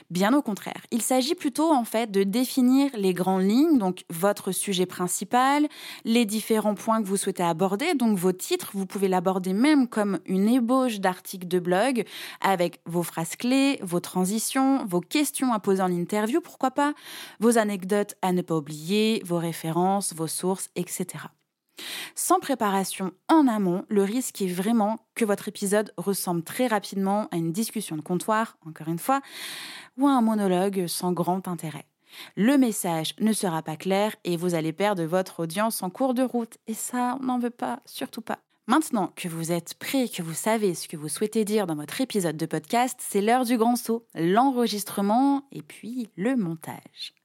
Bien 0.10 0.34
au 0.34 0.42
contraire, 0.42 0.82
il 0.92 1.01
s'agit 1.01 1.36
plutôt 1.36 1.72
en 1.72 1.84
fait 1.84 2.12
de 2.12 2.24
définir 2.24 2.92
les 2.96 3.13
grandes 3.13 3.44
lignes, 3.44 3.78
donc 3.78 4.04
votre 4.10 4.51
sujet 4.51 4.86
principal, 4.86 5.68
les 6.06 6.25
différents 6.25 6.75
points 6.75 7.01
que 7.01 7.08
vous 7.08 7.18
souhaitez 7.18 7.44
aborder, 7.44 7.94
donc 7.94 8.18
vos 8.18 8.32
titres, 8.32 8.72
vous 8.74 8.86
pouvez 8.86 9.08
l'aborder 9.08 9.54
même 9.54 9.88
comme 9.88 10.20
une 10.25 10.48
ébauche 10.48 11.00
d'article 11.00 11.48
de 11.48 11.60
blog 11.60 12.06
avec 12.42 12.82
vos 12.86 13.04
phrases 13.04 13.36
clés, 13.36 13.80
vos 13.82 14.00
transitions, 14.00 14.86
vos 14.86 15.01
questions 15.01 15.54
à 15.54 15.60
poser 15.60 15.82
en 15.82 15.92
interview, 15.92 16.42
pourquoi 16.42 16.72
pas, 16.72 16.94
vos 17.39 17.58
anecdotes 17.58 18.16
à 18.22 18.32
ne 18.32 18.42
pas 18.42 18.56
oublier, 18.56 19.22
vos 19.25 19.38
références, 19.38 20.13
vos 20.13 20.28
sources, 20.28 20.70
etc. 20.75 21.25
Sans 22.15 22.39
préparation 22.39 23.12
en 23.27 23.48
amont, 23.48 23.86
le 23.89 24.03
risque 24.03 24.41
est 24.41 24.48
vraiment 24.48 25.00
que 25.15 25.25
votre 25.25 25.48
épisode 25.48 25.93
ressemble 25.98 26.43
très 26.43 26.67
rapidement 26.67 27.27
à 27.31 27.38
une 27.38 27.51
discussion 27.51 27.95
de 27.95 28.01
comptoir, 28.01 28.57
encore 28.65 28.88
une 28.88 29.00
fois, 29.00 29.21
ou 29.98 30.07
à 30.07 30.12
un 30.12 30.21
monologue 30.21 30.88
sans 30.88 31.12
grand 31.12 31.48
intérêt. 31.48 31.86
Le 32.36 32.57
message 32.57 33.13
ne 33.19 33.33
sera 33.33 33.62
pas 33.62 33.75
clair 33.75 34.15
et 34.24 34.38
vous 34.38 34.55
allez 34.55 34.74
perdre 34.74 35.03
votre 35.03 35.41
audience 35.41 35.83
en 35.83 35.89
cours 35.89 36.13
de 36.13 36.24
route. 36.24 36.57
Et 36.67 36.74
ça, 36.74 37.17
on 37.21 37.25
n'en 37.25 37.39
veut 37.39 37.50
pas, 37.50 37.81
surtout 37.86 38.21
pas. 38.21 38.39
Maintenant 38.67 39.12
que 39.15 39.27
vous 39.27 39.51
êtes 39.51 39.74
prêt, 39.74 40.07
que 40.07 40.21
vous 40.21 40.33
savez 40.33 40.75
ce 40.75 40.88
que 40.88 40.98
vous 40.98 41.09
souhaitez 41.09 41.43
dire 41.43 41.65
dans 41.65 41.75
votre 41.75 42.01
épisode 42.01 42.38
de 42.38 42.45
podcast, 42.45 42.98
c'est 43.00 43.21
l'heure 43.21 43.45
du 43.45 43.57
grand 43.57 43.75
saut, 43.75 44.05
l'enregistrement 44.13 45.48
et 45.51 45.63
puis 45.63 46.12
le 46.15 46.36
montage. 46.36 47.18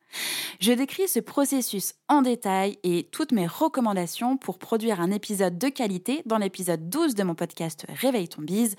Je 0.61 0.73
décris 0.73 1.09
ce 1.09 1.21
processus 1.21 1.94
en 2.09 2.23
détail 2.23 2.78
et 2.83 3.09
toutes 3.11 3.33
mes 3.33 3.47
recommandations 3.47 4.37
pour 4.37 4.59
produire 4.59 5.00
un 5.00 5.11
épisode 5.11 5.59
de 5.59 5.68
qualité 5.68 6.23
dans 6.26 6.38
l'épisode 6.38 6.88
12 6.88 7.14
de 7.14 7.23
mon 7.23 7.35
podcast 7.35 7.87
Réveille 7.88 8.28
ton 8.28 8.42
bise, 8.42 8.76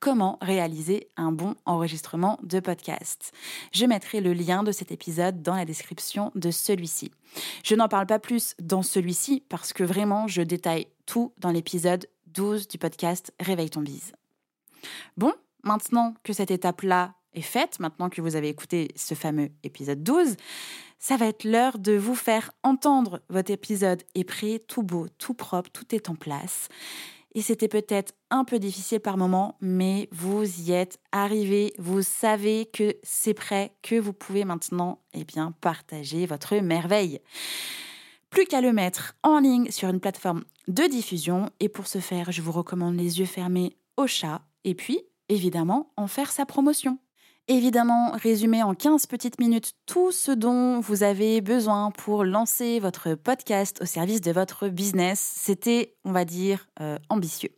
comment 0.00 0.38
réaliser 0.40 1.08
un 1.16 1.32
bon 1.32 1.54
enregistrement 1.64 2.38
de 2.42 2.60
podcast. 2.60 3.32
Je 3.72 3.86
mettrai 3.86 4.20
le 4.20 4.32
lien 4.32 4.62
de 4.62 4.72
cet 4.72 4.92
épisode 4.92 5.42
dans 5.42 5.56
la 5.56 5.64
description 5.64 6.32
de 6.34 6.50
celui-ci. 6.50 7.10
Je 7.64 7.74
n'en 7.74 7.88
parle 7.88 8.06
pas 8.06 8.18
plus 8.18 8.54
dans 8.60 8.82
celui-ci 8.82 9.42
parce 9.48 9.72
que 9.72 9.84
vraiment 9.84 10.28
je 10.28 10.42
détaille 10.42 10.86
tout 11.06 11.32
dans 11.38 11.50
l'épisode 11.50 12.06
12 12.26 12.68
du 12.68 12.78
podcast 12.78 13.32
Réveille 13.40 13.70
ton 13.70 13.80
bise. 13.80 14.12
Bon, 15.16 15.32
maintenant 15.62 16.14
que 16.22 16.32
cette 16.32 16.50
étape-là 16.50 17.15
est 17.36 17.42
faite, 17.42 17.78
maintenant 17.78 18.08
que 18.08 18.20
vous 18.20 18.34
avez 18.34 18.48
écouté 18.48 18.88
ce 18.96 19.14
fameux 19.14 19.50
épisode 19.62 20.02
12, 20.02 20.36
ça 20.98 21.16
va 21.16 21.26
être 21.26 21.44
l'heure 21.44 21.78
de 21.78 21.92
vous 21.92 22.14
faire 22.14 22.50
entendre. 22.62 23.20
Votre 23.28 23.52
épisode 23.52 24.02
est 24.14 24.24
prêt, 24.24 24.60
tout 24.66 24.82
beau, 24.82 25.06
tout 25.18 25.34
propre, 25.34 25.70
tout 25.70 25.94
est 25.94 26.08
en 26.08 26.16
place. 26.16 26.68
Et 27.34 27.42
c'était 27.42 27.68
peut-être 27.68 28.14
un 28.30 28.44
peu 28.44 28.58
difficile 28.58 29.00
par 29.00 29.18
moment, 29.18 29.58
mais 29.60 30.08
vous 30.10 30.42
y 30.62 30.72
êtes 30.72 30.98
arrivé. 31.12 31.74
Vous 31.78 32.00
savez 32.00 32.64
que 32.72 32.96
c'est 33.02 33.34
prêt, 33.34 33.76
que 33.82 34.00
vous 34.00 34.14
pouvez 34.14 34.46
maintenant 34.46 35.02
eh 35.12 35.24
bien, 35.24 35.52
partager 35.60 36.24
votre 36.24 36.56
merveille. 36.56 37.20
Plus 38.30 38.46
qu'à 38.46 38.62
le 38.62 38.72
mettre 38.72 39.16
en 39.22 39.38
ligne 39.38 39.70
sur 39.70 39.90
une 39.90 40.00
plateforme 40.00 40.44
de 40.66 40.84
diffusion. 40.84 41.50
Et 41.60 41.68
pour 41.68 41.86
ce 41.86 41.98
faire, 41.98 42.32
je 42.32 42.40
vous 42.40 42.52
recommande 42.52 42.96
les 42.96 43.18
yeux 43.18 43.26
fermés 43.26 43.76
au 43.98 44.06
chat. 44.06 44.40
Et 44.64 44.74
puis, 44.74 45.00
évidemment, 45.28 45.92
en 45.96 46.06
faire 46.06 46.32
sa 46.32 46.46
promotion 46.46 46.98
évidemment 47.48 48.12
résumer 48.12 48.62
en 48.62 48.74
15 48.74 49.06
petites 49.06 49.38
minutes 49.38 49.72
tout 49.86 50.10
ce 50.10 50.32
dont 50.32 50.80
vous 50.80 51.02
avez 51.02 51.40
besoin 51.40 51.90
pour 51.90 52.24
lancer 52.24 52.80
votre 52.80 53.14
podcast 53.14 53.78
au 53.82 53.84
service 53.84 54.20
de 54.20 54.32
votre 54.32 54.68
business. 54.68 55.20
C'était, 55.20 55.94
on 56.04 56.12
va 56.12 56.24
dire, 56.24 56.66
euh, 56.80 56.98
ambitieux. 57.08 57.50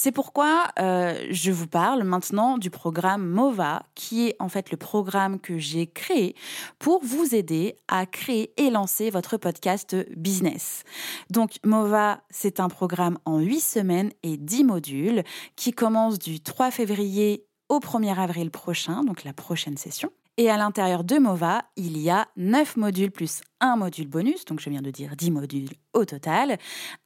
C'est 0.00 0.12
pourquoi 0.12 0.68
euh, 0.78 1.26
je 1.30 1.50
vous 1.50 1.66
parle 1.66 2.04
maintenant 2.04 2.56
du 2.56 2.70
programme 2.70 3.26
MOVA, 3.26 3.82
qui 3.96 4.28
est 4.28 4.36
en 4.38 4.48
fait 4.48 4.70
le 4.70 4.76
programme 4.76 5.40
que 5.40 5.58
j'ai 5.58 5.88
créé 5.88 6.36
pour 6.78 7.02
vous 7.02 7.34
aider 7.34 7.74
à 7.88 8.06
créer 8.06 8.52
et 8.56 8.70
lancer 8.70 9.10
votre 9.10 9.36
podcast 9.38 9.96
business. 10.16 10.84
Donc 11.30 11.58
MOVA, 11.64 12.20
c'est 12.30 12.60
un 12.60 12.68
programme 12.68 13.18
en 13.24 13.40
8 13.40 13.58
semaines 13.58 14.12
et 14.22 14.36
10 14.36 14.62
modules 14.62 15.24
qui 15.56 15.72
commence 15.72 16.20
du 16.20 16.40
3 16.40 16.70
février 16.70 17.47
au 17.68 17.78
1er 17.78 18.18
avril 18.18 18.50
prochain, 18.50 19.04
donc 19.04 19.24
la 19.24 19.32
prochaine 19.32 19.76
session. 19.76 20.10
Et 20.40 20.50
à 20.50 20.56
l'intérieur 20.56 21.02
de 21.02 21.18
MOVA, 21.18 21.64
il 21.74 21.98
y 21.98 22.10
a 22.10 22.28
9 22.36 22.76
modules 22.76 23.10
plus 23.10 23.40
un 23.60 23.74
module 23.74 24.06
bonus, 24.06 24.44
donc 24.44 24.60
je 24.60 24.70
viens 24.70 24.82
de 24.82 24.92
dire 24.92 25.16
10 25.16 25.32
modules 25.32 25.70
au 25.94 26.04
total, 26.04 26.58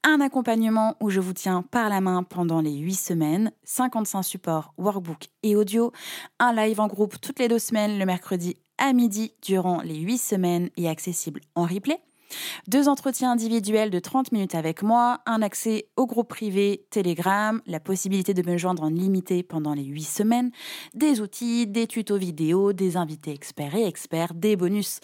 un 0.05 0.21
accompagnement 0.21 0.97
où 1.01 1.09
je 1.09 1.19
vous 1.19 1.33
tiens 1.33 1.63
par 1.63 1.89
la 1.89 2.03
main 2.03 2.25
pendant 2.25 2.61
les 2.61 2.77
8 2.77 2.95
semaines, 2.95 3.53
55 3.65 4.23
supports, 4.23 4.75
workbook 4.77 5.29
et 5.43 5.57
audio, 5.57 5.93
un 6.41 6.53
live 6.53 6.79
en 6.79 6.89
groupe 6.89 7.19
toutes 7.23 7.39
les 7.39 7.49
deux 7.49 7.59
semaines 7.59 7.99
le 7.99 8.05
mercredi 8.05 8.57
à 8.77 8.93
midi 8.93 9.33
durant 9.41 9.81
les 9.81 9.97
8 9.97 10.19
semaines 10.19 10.69
et 10.77 10.91
accessible 10.91 11.41
en 11.55 11.65
replay. 11.65 11.99
Deux 12.69 12.89
entretiens 12.89 13.33
individuels 13.33 13.91
de 13.91 13.99
30 13.99 14.33
minutes 14.33 14.55
avec 14.55 14.83
moi, 14.83 15.21
un 15.27 15.43
accès 15.43 15.87
au 15.97 16.07
groupe 16.07 16.29
privé 16.29 16.87
Telegram, 16.91 17.61
la 17.67 17.81
possibilité 17.81 18.35
de 18.35 18.49
me 18.49 18.57
joindre 18.57 18.83
en 18.83 18.89
limité 18.89 19.43
pendant 19.43 19.75
les 19.75 19.85
8 19.85 20.03
semaines, 20.03 20.51
des 20.95 21.21
outils, 21.21 21.67
des 21.67 21.87
tutos 21.87 22.17
vidéo, 22.17 22.73
des 22.73 22.97
invités 22.97 23.33
experts 23.33 23.75
et 23.75 23.87
experts, 23.87 24.35
des 24.35 24.57
bonus. 24.57 25.01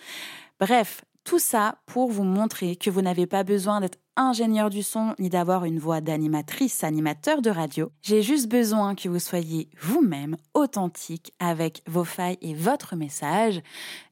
Bref, 0.60 1.04
tout 1.24 1.38
ça 1.38 1.76
pour 1.86 2.10
vous 2.10 2.24
montrer 2.24 2.76
que 2.76 2.90
vous 2.90 3.02
n'avez 3.02 3.26
pas 3.26 3.44
besoin 3.44 3.80
d'être 3.80 3.98
ingénieur 4.18 4.68
du 4.68 4.82
son 4.82 5.14
ni 5.18 5.28
d'avoir 5.28 5.64
une 5.64 5.78
voix 5.78 6.00
d'animatrice, 6.00 6.82
animateur 6.82 7.40
de 7.40 7.50
radio. 7.50 7.92
J'ai 8.02 8.22
juste 8.22 8.48
besoin 8.48 8.94
que 8.94 9.08
vous 9.08 9.20
soyez 9.20 9.70
vous-même 9.80 10.36
authentique 10.54 11.32
avec 11.38 11.82
vos 11.86 12.04
failles 12.04 12.38
et 12.42 12.54
votre 12.54 12.96
message. 12.96 13.62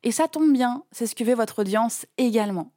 Et 0.05 0.13
ça 0.13 0.29
tombe 0.29 0.53
bien, 0.53 0.85
c'est 0.93 1.07
ce 1.07 1.17
que 1.17 1.25
veut 1.25 1.35
votre 1.35 1.61
audience 1.61 2.07
également. 2.19 2.73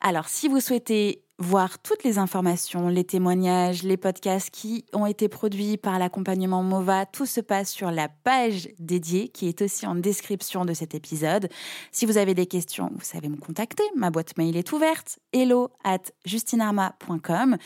Alors 0.00 0.28
si 0.28 0.48
vous 0.48 0.60
souhaitez 0.60 1.24
voir 1.42 1.80
toutes 1.80 2.04
les 2.04 2.18
informations, 2.18 2.88
les 2.88 3.04
témoignages, 3.04 3.82
les 3.82 3.96
podcasts 3.96 4.50
qui 4.50 4.84
ont 4.92 5.06
été 5.06 5.28
produits 5.28 5.76
par 5.76 5.98
l'accompagnement 5.98 6.62
MOVA. 6.62 7.06
Tout 7.06 7.26
se 7.26 7.40
passe 7.40 7.70
sur 7.70 7.90
la 7.90 8.08
page 8.08 8.68
dédiée 8.78 9.28
qui 9.28 9.48
est 9.48 9.60
aussi 9.60 9.86
en 9.86 9.94
description 9.94 10.64
de 10.64 10.72
cet 10.72 10.94
épisode. 10.94 11.48
Si 11.90 12.06
vous 12.06 12.16
avez 12.16 12.34
des 12.34 12.46
questions, 12.46 12.90
vous 12.94 13.04
savez 13.04 13.28
me 13.28 13.36
contacter. 13.36 13.82
Ma 13.96 14.10
boîte 14.10 14.38
mail 14.38 14.56
est 14.56 14.72
ouverte. 14.72 15.18
hello 15.32 15.70
at 15.84 16.02
justinarma.com. 16.24 17.56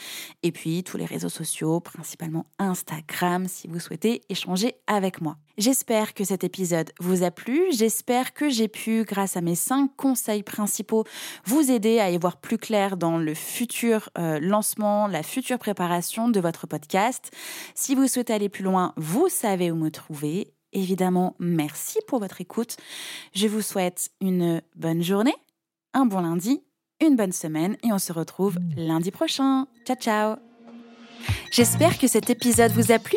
Et 0.42 0.52
puis 0.52 0.82
tous 0.82 0.96
les 0.96 1.06
réseaux 1.06 1.28
sociaux, 1.28 1.80
principalement 1.80 2.46
Instagram, 2.58 3.46
si 3.46 3.68
vous 3.68 3.78
souhaitez 3.78 4.22
échanger 4.28 4.74
avec 4.86 5.20
moi. 5.20 5.36
J'espère 5.58 6.12
que 6.12 6.24
cet 6.24 6.44
épisode 6.44 6.92
vous 7.00 7.22
a 7.22 7.30
plu. 7.30 7.64
J'espère 7.70 8.34
que 8.34 8.50
j'ai 8.50 8.68
pu, 8.68 9.04
grâce 9.04 9.38
à 9.38 9.40
mes 9.40 9.54
cinq 9.54 9.90
conseils 9.96 10.42
principaux, 10.42 11.04
vous 11.46 11.70
aider 11.70 11.98
à 11.98 12.10
y 12.10 12.18
voir 12.18 12.36
plus 12.36 12.58
clair 12.58 12.96
dans 12.96 13.16
le 13.16 13.34
futur 13.34 14.10
euh, 14.18 14.38
lancement, 14.40 15.06
la 15.06 15.22
future 15.22 15.58
préparation 15.58 16.28
de 16.28 16.40
votre 16.40 16.66
podcast. 16.66 17.30
Si 17.74 17.94
vous 17.94 18.06
souhaitez 18.06 18.34
aller 18.34 18.50
plus 18.50 18.64
loin, 18.64 18.92
vous 18.96 19.28
savez 19.28 19.70
où 19.70 19.76
me 19.76 19.90
trouver. 19.90 20.52
Évidemment, 20.74 21.36
merci 21.38 21.98
pour 22.06 22.18
votre 22.18 22.42
écoute. 22.42 22.76
Je 23.34 23.48
vous 23.48 23.62
souhaite 23.62 24.10
une 24.20 24.60
bonne 24.74 25.02
journée, 25.02 25.34
un 25.94 26.04
bon 26.04 26.20
lundi, 26.20 26.62
une 27.00 27.16
bonne 27.16 27.32
semaine 27.32 27.76
et 27.82 27.92
on 27.92 27.98
se 27.98 28.12
retrouve 28.12 28.58
lundi 28.76 29.10
prochain. 29.10 29.66
Ciao 29.86 29.96
ciao 29.96 30.36
J'espère 31.50 31.98
que 31.98 32.08
cet 32.08 32.28
épisode 32.28 32.72
vous 32.72 32.92
a 32.92 32.98
plu. 32.98 33.16